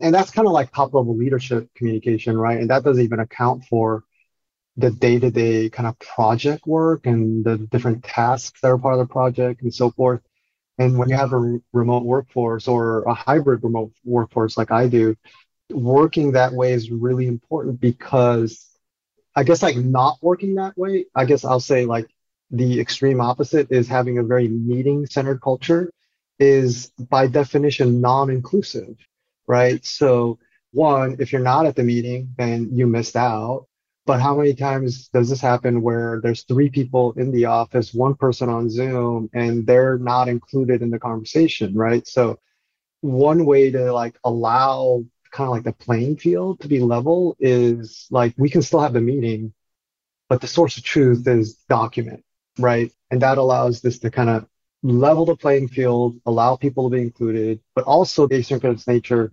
And 0.00 0.14
that's 0.14 0.30
kind 0.32 0.48
of 0.48 0.54
like 0.54 0.72
top 0.72 0.94
level 0.94 1.16
leadership 1.16 1.68
communication 1.76 2.36
right? 2.38 2.60
And 2.60 2.70
that 2.70 2.84
doesn't 2.84 3.04
even 3.04 3.20
account 3.20 3.64
for 3.66 4.04
the 4.76 4.90
day-to-day 4.90 5.70
kind 5.70 5.88
of 5.88 5.98
project 6.00 6.66
work 6.66 7.06
and 7.06 7.44
the 7.44 7.58
different 7.58 8.04
tasks 8.04 8.60
that 8.62 8.68
are 8.70 8.78
part 8.78 8.94
of 8.94 9.00
the 9.00 9.12
project 9.12 9.62
and 9.62 9.74
so 9.74 9.90
forth. 9.90 10.22
And 10.78 10.98
when 10.98 11.08
you 11.10 11.16
have 11.16 11.32
a 11.32 11.58
remote 11.72 12.04
workforce 12.04 12.68
or 12.68 13.02
a 13.04 13.14
hybrid 13.14 13.64
remote 13.64 13.92
workforce 14.04 14.56
like 14.58 14.72
I 14.72 14.88
do, 14.88 15.16
working 15.70 16.32
that 16.32 16.52
way 16.52 16.72
is 16.72 16.90
really 16.90 17.26
important 17.28 17.80
because 17.80 18.66
I 19.36 19.44
guess 19.44 19.62
like 19.62 19.76
not 19.76 20.18
working 20.22 20.56
that 20.56 20.76
way, 20.78 21.06
I 21.14 21.24
guess 21.26 21.44
I'll 21.44 21.60
say 21.60 21.86
like 21.86 22.08
the 22.52 22.80
extreme 22.80 23.20
opposite 23.20 23.72
is 23.72 23.88
having 23.88 24.18
a 24.18 24.22
very 24.22 24.48
meeting 24.48 25.06
centered 25.06 25.40
culture 25.40 25.92
is 26.38 26.92
by 27.10 27.26
definition 27.26 28.00
non-inclusive, 28.00 28.96
right? 29.46 29.84
So 29.84 30.38
one, 30.72 31.16
if 31.18 31.32
you're 31.32 31.42
not 31.42 31.66
at 31.66 31.76
the 31.76 31.82
meeting, 31.82 32.34
then 32.36 32.68
you 32.72 32.86
missed 32.86 33.16
out. 33.16 33.66
But 34.04 34.20
how 34.20 34.36
many 34.36 34.54
times 34.54 35.08
does 35.08 35.30
this 35.30 35.40
happen 35.40 35.80
where 35.80 36.20
there's 36.22 36.42
three 36.42 36.68
people 36.68 37.12
in 37.12 37.30
the 37.30 37.44
office, 37.44 37.94
one 37.94 38.16
person 38.16 38.48
on 38.48 38.68
Zoom, 38.68 39.30
and 39.32 39.64
they're 39.66 39.98
not 39.98 40.28
included 40.28 40.82
in 40.82 40.90
the 40.90 40.98
conversation, 40.98 41.74
right? 41.74 42.06
So 42.06 42.40
one 43.00 43.44
way 43.44 43.70
to 43.70 43.92
like 43.92 44.18
allow 44.24 45.04
kind 45.30 45.48
of 45.48 45.52
like 45.52 45.64
the 45.64 45.72
playing 45.72 46.16
field 46.16 46.60
to 46.60 46.68
be 46.68 46.80
level 46.80 47.36
is 47.38 48.06
like 48.10 48.34
we 48.36 48.50
can 48.50 48.62
still 48.62 48.80
have 48.80 48.92
the 48.92 49.00
meeting, 49.00 49.52
but 50.28 50.40
the 50.40 50.46
source 50.46 50.76
of 50.76 50.84
truth 50.84 51.26
is 51.26 51.54
document, 51.68 52.24
right? 52.58 52.92
And 53.10 53.22
that 53.22 53.38
allows 53.38 53.80
this 53.80 53.98
to 54.00 54.10
kind 54.10 54.30
of 54.30 54.46
level 54.82 55.24
the 55.24 55.36
playing 55.36 55.68
field, 55.68 56.20
allow 56.26 56.56
people 56.56 56.90
to 56.90 56.96
be 56.96 57.02
included, 57.02 57.60
but 57.74 57.84
also 57.84 58.26
the 58.26 58.36
asynchronous 58.36 58.86
nature 58.86 59.32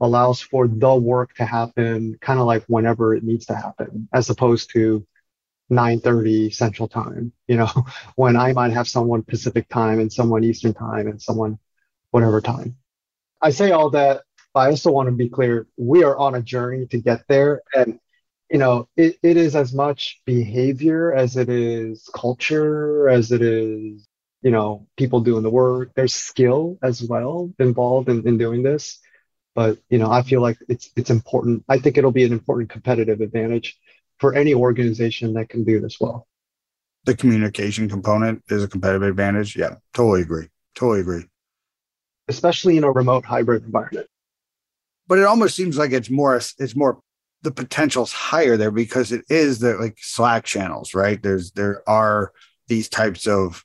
allows 0.00 0.40
for 0.40 0.68
the 0.68 0.94
work 0.94 1.34
to 1.34 1.44
happen 1.44 2.18
kind 2.20 2.38
of 2.38 2.46
like 2.46 2.64
whenever 2.66 3.14
it 3.14 3.24
needs 3.24 3.46
to 3.46 3.54
happen, 3.54 4.08
as 4.12 4.28
opposed 4.28 4.70
to 4.72 5.06
9:30 5.70 6.52
Central 6.52 6.88
Time. 6.88 7.32
You 7.48 7.56
know, 7.56 7.70
when 8.16 8.36
I 8.36 8.52
might 8.52 8.72
have 8.72 8.88
someone 8.88 9.22
Pacific 9.22 9.68
Time 9.68 10.00
and 10.00 10.12
someone 10.12 10.44
Eastern 10.44 10.74
Time 10.74 11.06
and 11.06 11.20
someone 11.20 11.58
whatever 12.10 12.40
time. 12.40 12.76
I 13.42 13.50
say 13.50 13.72
all 13.72 13.90
that. 13.90 14.22
But 14.54 14.60
I 14.60 14.70
also 14.70 14.90
want 14.90 15.08
to 15.08 15.12
be 15.12 15.28
clear. 15.28 15.66
We 15.76 16.02
are 16.02 16.16
on 16.16 16.34
a 16.34 16.42
journey 16.42 16.86
to 16.86 16.98
get 16.98 17.24
there, 17.28 17.62
and 17.74 17.98
you 18.50 18.58
know, 18.58 18.88
it, 18.96 19.18
it 19.22 19.36
is 19.36 19.56
as 19.56 19.72
much 19.74 20.20
behavior 20.24 21.12
as 21.12 21.36
it 21.36 21.48
is 21.48 22.08
culture, 22.14 23.08
as 23.08 23.32
it 23.32 23.42
is 23.42 24.06
you 24.42 24.50
know 24.50 24.86
people 24.96 25.20
doing 25.20 25.42
the 25.42 25.50
work. 25.50 25.92
There's 25.94 26.14
skill 26.14 26.78
as 26.82 27.02
well 27.02 27.52
involved 27.58 28.08
in, 28.08 28.26
in 28.26 28.38
doing 28.38 28.62
this 28.62 29.00
but 29.56 29.78
you 29.88 29.98
know, 29.98 30.10
I 30.12 30.22
feel 30.22 30.42
like 30.42 30.58
it's 30.68 30.90
it's 30.96 31.10
important. 31.10 31.64
I 31.66 31.78
think 31.78 31.96
it'll 31.96 32.12
be 32.12 32.24
an 32.24 32.32
important 32.32 32.68
competitive 32.68 33.22
advantage 33.22 33.76
for 34.18 34.34
any 34.34 34.54
organization 34.54 35.32
that 35.32 35.48
can 35.48 35.64
do 35.64 35.80
this 35.80 35.96
well. 35.98 36.28
The 37.06 37.16
communication 37.16 37.88
component 37.88 38.42
is 38.50 38.62
a 38.62 38.68
competitive 38.68 39.08
advantage. 39.08 39.56
Yeah, 39.56 39.76
totally 39.94 40.20
agree. 40.20 40.48
Totally 40.74 41.00
agree. 41.00 41.24
Especially 42.28 42.76
in 42.76 42.84
a 42.84 42.90
remote 42.90 43.24
hybrid 43.24 43.64
environment. 43.64 44.08
But 45.08 45.18
it 45.18 45.24
almost 45.24 45.56
seems 45.56 45.78
like 45.78 45.92
it's 45.92 46.10
more 46.10 46.36
it's 46.36 46.76
more 46.76 47.00
the 47.46 47.52
potential's 47.52 48.12
higher 48.12 48.56
there 48.56 48.72
because 48.72 49.12
it 49.12 49.24
is 49.30 49.60
the 49.60 49.76
like 49.76 49.96
Slack 50.00 50.44
channels, 50.44 50.94
right? 50.94 51.22
There's 51.22 51.52
there 51.52 51.88
are 51.88 52.32
these 52.66 52.88
types 52.88 53.28
of 53.28 53.64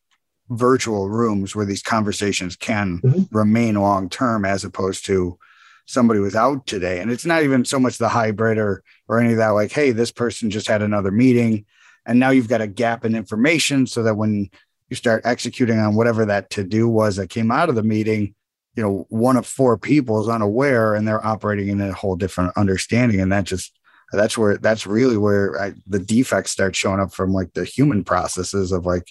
virtual 0.51 1.09
rooms 1.09 1.55
where 1.55 1.65
these 1.65 1.81
conversations 1.81 2.55
can 2.55 2.99
mm-hmm. 2.99 3.35
remain 3.35 3.73
long 3.73 4.07
term 4.07 4.45
as 4.45 4.63
opposed 4.63 5.03
to 5.07 5.39
somebody 5.87 6.19
was 6.19 6.35
out 6.35 6.67
today. 6.67 6.99
And 6.99 7.09
it's 7.09 7.25
not 7.25 7.41
even 7.41 7.65
so 7.65 7.79
much 7.79 7.97
the 7.97 8.07
hybrid 8.07 8.59
or 8.59 8.83
or 9.07 9.19
any 9.19 9.31
of 9.31 9.37
that, 9.37 9.49
like, 9.49 9.71
hey, 9.71 9.89
this 9.89 10.11
person 10.11 10.51
just 10.51 10.67
had 10.67 10.83
another 10.83 11.09
meeting. 11.09 11.65
And 12.05 12.19
now 12.19 12.29
you've 12.29 12.47
got 12.47 12.61
a 12.61 12.67
gap 12.67 13.03
in 13.03 13.15
information 13.15 13.87
so 13.87 14.03
that 14.03 14.15
when 14.15 14.51
you 14.89 14.95
start 14.95 15.23
executing 15.25 15.79
on 15.79 15.95
whatever 15.95 16.25
that 16.25 16.51
to 16.51 16.63
do 16.63 16.87
was 16.87 17.15
that 17.15 17.31
came 17.31 17.49
out 17.49 17.69
of 17.69 17.75
the 17.75 17.81
meeting, 17.81 18.35
you 18.75 18.83
know, 18.83 19.05
one 19.09 19.37
of 19.37 19.45
four 19.45 19.77
people 19.77 20.21
is 20.21 20.29
unaware 20.29 20.95
and 20.95 21.07
they're 21.07 21.25
operating 21.25 21.67
in 21.67 21.81
a 21.81 21.93
whole 21.93 22.15
different 22.15 22.53
understanding. 22.55 23.19
And 23.19 23.31
that 23.31 23.43
just 23.43 23.77
that's 24.13 24.37
where 24.37 24.57
that's 24.57 24.85
really 24.85 25.17
where 25.17 25.59
I, 25.59 25.73
the 25.87 25.99
defects 25.99 26.51
start 26.51 26.75
showing 26.75 26.99
up 26.99 27.13
from 27.13 27.33
like 27.33 27.53
the 27.53 27.65
human 27.65 28.03
processes 28.03 28.71
of 28.71 28.85
like 28.85 29.09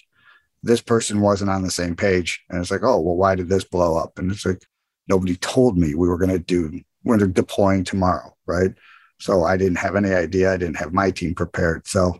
this 0.63 0.81
person 0.81 1.21
wasn't 1.21 1.49
on 1.49 1.63
the 1.63 1.71
same 1.71 1.95
page. 1.95 2.43
And 2.49 2.59
it's 2.59 2.71
like, 2.71 2.83
oh, 2.83 2.99
well, 2.99 3.15
why 3.15 3.35
did 3.35 3.49
this 3.49 3.63
blow 3.63 3.97
up? 3.97 4.19
And 4.19 4.31
it's 4.31 4.45
like, 4.45 4.63
nobody 5.07 5.35
told 5.37 5.77
me 5.77 5.95
we 5.95 6.07
were 6.07 6.19
going 6.19 6.29
to 6.29 6.39
do, 6.39 6.79
we're 7.03 7.17
deploying 7.17 7.83
tomorrow. 7.83 8.35
Right. 8.45 8.71
So 9.19 9.43
I 9.43 9.57
didn't 9.57 9.77
have 9.77 9.95
any 9.95 10.13
idea. 10.13 10.53
I 10.53 10.57
didn't 10.57 10.77
have 10.77 10.93
my 10.93 11.11
team 11.11 11.33
prepared. 11.35 11.87
So 11.87 12.19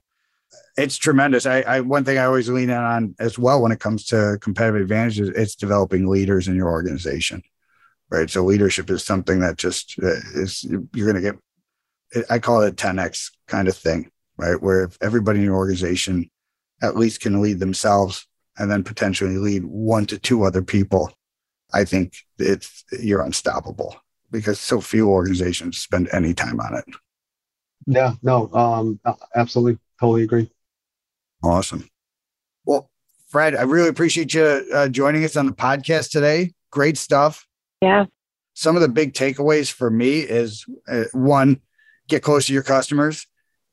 it's 0.81 0.97
tremendous. 0.97 1.45
I, 1.45 1.61
I 1.61 1.79
one 1.81 2.03
thing 2.03 2.17
I 2.17 2.25
always 2.25 2.49
lean 2.49 2.69
in 2.69 2.75
on 2.75 3.15
as 3.19 3.37
well 3.37 3.61
when 3.61 3.71
it 3.71 3.79
comes 3.79 4.05
to 4.05 4.37
competitive 4.41 4.81
advantages, 4.81 5.29
it's 5.29 5.55
developing 5.55 6.07
leaders 6.07 6.47
in 6.47 6.55
your 6.55 6.69
organization. 6.69 7.43
Right. 8.09 8.29
So 8.29 8.43
leadership 8.43 8.89
is 8.89 9.03
something 9.03 9.39
that 9.39 9.57
just 9.57 9.95
uh, 10.01 10.09
is 10.33 10.63
you're 10.63 11.11
going 11.11 11.23
to 11.23 11.31
get, 12.13 12.25
I 12.29 12.39
call 12.39 12.61
it 12.61 12.73
a 12.73 12.75
10x 12.75 13.31
kind 13.47 13.69
of 13.69 13.77
thing, 13.77 14.11
right? 14.35 14.61
Where 14.61 14.83
if 14.83 14.97
everybody 15.01 15.39
in 15.39 15.45
your 15.45 15.55
organization 15.55 16.29
at 16.81 16.97
least 16.97 17.21
can 17.21 17.41
lead 17.41 17.59
themselves 17.59 18.27
and 18.57 18.69
then 18.69 18.83
potentially 18.83 19.37
lead 19.37 19.63
one 19.63 20.05
to 20.07 20.19
two 20.19 20.43
other 20.43 20.61
people, 20.61 21.13
I 21.73 21.85
think 21.85 22.17
it's 22.37 22.83
you're 22.99 23.21
unstoppable 23.21 23.95
because 24.29 24.59
so 24.59 24.81
few 24.81 25.09
organizations 25.09 25.77
spend 25.77 26.09
any 26.11 26.33
time 26.33 26.59
on 26.59 26.75
it. 26.75 26.85
Yeah, 27.87 28.13
no, 28.21 28.51
um, 28.53 28.99
absolutely, 29.35 29.79
totally 29.99 30.23
agree. 30.23 30.51
Awesome. 31.43 31.87
Well, 32.65 32.89
Fred, 33.29 33.55
I 33.55 33.63
really 33.63 33.89
appreciate 33.89 34.33
you 34.33 34.43
uh, 34.73 34.89
joining 34.89 35.23
us 35.23 35.35
on 35.35 35.45
the 35.45 35.53
podcast 35.53 36.11
today. 36.11 36.53
Great 36.69 36.97
stuff. 36.97 37.45
Yeah. 37.81 38.05
Some 38.53 38.75
of 38.75 38.81
the 38.81 38.89
big 38.89 39.13
takeaways 39.13 39.71
for 39.71 39.89
me 39.89 40.19
is 40.19 40.65
uh, 40.87 41.05
one, 41.13 41.61
get 42.07 42.21
close 42.21 42.47
to 42.47 42.53
your 42.53 42.63
customers 42.63 43.25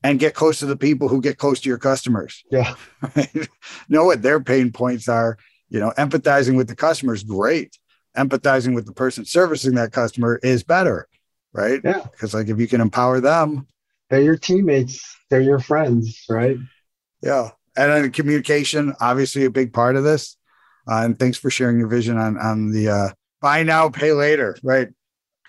and 0.03 0.19
get 0.19 0.33
close 0.33 0.59
to 0.59 0.65
the 0.65 0.77
people 0.77 1.09
who 1.09 1.21
get 1.21 1.37
close 1.37 1.59
to 1.61 1.69
your 1.69 1.77
customers. 1.77 2.43
Yeah. 2.49 2.75
know 3.89 4.05
what 4.05 4.21
their 4.21 4.39
pain 4.39 4.71
points 4.71 5.09
are. 5.09 5.37
You 5.69 5.79
know, 5.79 5.91
empathizing 5.97 6.57
with 6.57 6.67
the 6.67 6.75
customer 6.75 7.13
is 7.13 7.23
great. 7.23 7.77
Empathizing 8.17 8.73
with 8.73 8.85
the 8.85 8.93
person 8.93 9.25
servicing 9.25 9.75
that 9.75 9.91
customer 9.91 10.39
is 10.41 10.63
better, 10.63 11.07
right? 11.53 11.81
Yeah. 11.83 12.05
Because 12.11 12.33
like 12.33 12.47
if 12.47 12.59
you 12.59 12.67
can 12.67 12.81
empower 12.81 13.19
them, 13.19 13.67
they're 14.09 14.21
your 14.21 14.37
teammates, 14.37 15.15
they're 15.29 15.41
your 15.41 15.59
friends, 15.59 16.25
right? 16.27 16.57
Yeah. 17.21 17.49
And 17.79 17.91
then 17.91 18.11
communication, 18.11 18.93
obviously 18.99 19.45
a 19.45 19.49
big 19.49 19.71
part 19.71 19.95
of 19.95 20.03
this. 20.03 20.35
Uh, 20.85 21.03
and 21.05 21.17
thanks 21.17 21.37
for 21.37 21.49
sharing 21.49 21.79
your 21.79 21.87
vision 21.87 22.17
on 22.17 22.37
on 22.37 22.71
the 22.71 22.89
uh, 22.89 23.09
buy 23.41 23.63
now, 23.63 23.87
pay 23.89 24.11
later, 24.11 24.57
right? 24.63 24.89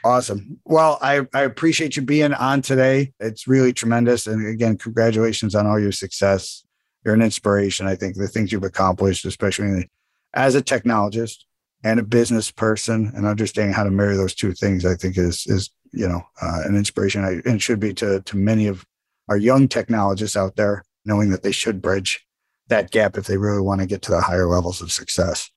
Awesome. 0.05 0.61
Well, 0.64 0.99
I, 1.03 1.27
I 1.35 1.43
appreciate 1.43 1.97
you 1.97 2.03
being 2.03 2.33
on 2.33 2.62
today. 2.62 3.12
It's 3.19 3.49
really 3.49 3.73
tremendous. 3.73 4.27
And 4.27 4.47
again, 4.47 4.79
congratulations 4.79 5.55
on 5.55 5.66
all 5.66 5.79
your 5.79 5.93
success. 5.93 6.64
You're 7.05 7.14
an 7.14 7.23
inspiration. 7.23 7.87
I 7.87 7.97
think 7.97 8.16
the 8.16 8.29
things 8.29 8.53
you've 8.53 8.62
accomplished, 8.62 9.25
especially 9.25 9.90
as 10.33 10.55
a 10.55 10.62
technologist 10.62 11.38
and 11.83 11.99
a 11.99 12.05
business 12.05 12.51
person 12.51 13.12
and 13.14 13.27
understanding 13.27 13.75
how 13.75 13.85
to 13.85 13.90
marry 13.90 14.16
those 14.16 14.35
two 14.35 14.53
things, 14.53 14.87
I 14.87 14.95
think 14.95 15.19
is, 15.19 15.47
is 15.47 15.71
you 15.93 16.09
know, 16.09 16.23
uh, 16.40 16.61
an 16.64 16.77
inspiration 16.77 17.25
I, 17.25 17.49
and 17.49 17.61
should 17.61 17.81
be 17.81 17.93
to, 17.95 18.21
to 18.21 18.37
many 18.37 18.69
of 18.69 18.87
our 19.29 19.37
young 19.37 19.69
technologists 19.69 20.37
out 20.37 20.57
there, 20.57 20.85
knowing 21.05 21.31
that 21.31 21.43
they 21.43 21.53
should 21.53 21.83
bridge 21.83 22.27
that 22.69 22.91
gap 22.91 23.17
if 23.17 23.27
they 23.27 23.37
really 23.37 23.61
want 23.61 23.81
to 23.81 23.87
get 23.87 24.03
to 24.03 24.11
the 24.11 24.21
higher 24.21 24.47
levels 24.47 24.81
of 24.81 24.93
success. 24.93 25.51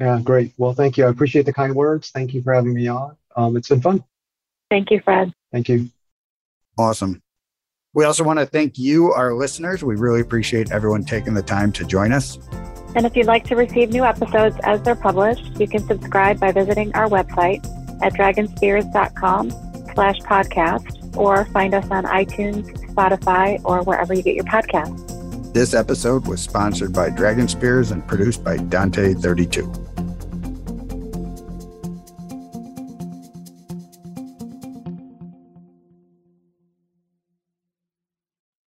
Yeah, 0.00 0.20
great. 0.22 0.52
Well, 0.56 0.72
thank 0.72 0.96
you. 0.96 1.04
I 1.04 1.08
appreciate 1.08 1.46
the 1.46 1.52
kind 1.52 1.74
words. 1.74 2.10
Thank 2.10 2.34
you 2.34 2.42
for 2.42 2.52
having 2.52 2.74
me 2.74 2.88
on. 2.88 3.16
Um, 3.36 3.56
it's 3.56 3.68
been 3.68 3.80
fun. 3.80 4.02
Thank 4.70 4.90
you, 4.90 5.00
Fred. 5.00 5.32
Thank 5.52 5.68
you. 5.68 5.88
Awesome. 6.78 7.22
We 7.92 8.04
also 8.04 8.24
want 8.24 8.40
to 8.40 8.46
thank 8.46 8.76
you, 8.76 9.12
our 9.12 9.34
listeners. 9.34 9.84
We 9.84 9.94
really 9.94 10.20
appreciate 10.20 10.72
everyone 10.72 11.04
taking 11.04 11.34
the 11.34 11.42
time 11.42 11.70
to 11.72 11.84
join 11.84 12.12
us. 12.12 12.38
And 12.96 13.06
if 13.06 13.14
you'd 13.16 13.26
like 13.26 13.44
to 13.44 13.56
receive 13.56 13.90
new 13.90 14.04
episodes 14.04 14.56
as 14.64 14.82
they're 14.82 14.96
published, 14.96 15.60
you 15.60 15.68
can 15.68 15.86
subscribe 15.86 16.40
by 16.40 16.50
visiting 16.50 16.92
our 16.94 17.08
website 17.08 17.64
at 18.02 18.14
dragonspears.com 18.14 19.50
slash 19.94 20.18
podcast 20.20 21.03
or 21.16 21.44
find 21.46 21.74
us 21.74 21.86
on 21.90 22.04
iTunes, 22.04 22.70
Spotify, 22.92 23.60
or 23.64 23.82
wherever 23.82 24.14
you 24.14 24.22
get 24.22 24.34
your 24.34 24.44
podcasts. 24.44 25.52
This 25.52 25.72
episode 25.74 26.26
was 26.26 26.42
sponsored 26.42 26.92
by 26.92 27.10
Dragon 27.10 27.46
Spears 27.46 27.92
and 27.92 28.06
produced 28.06 28.42
by 28.42 28.56
Dante32. 28.56 29.93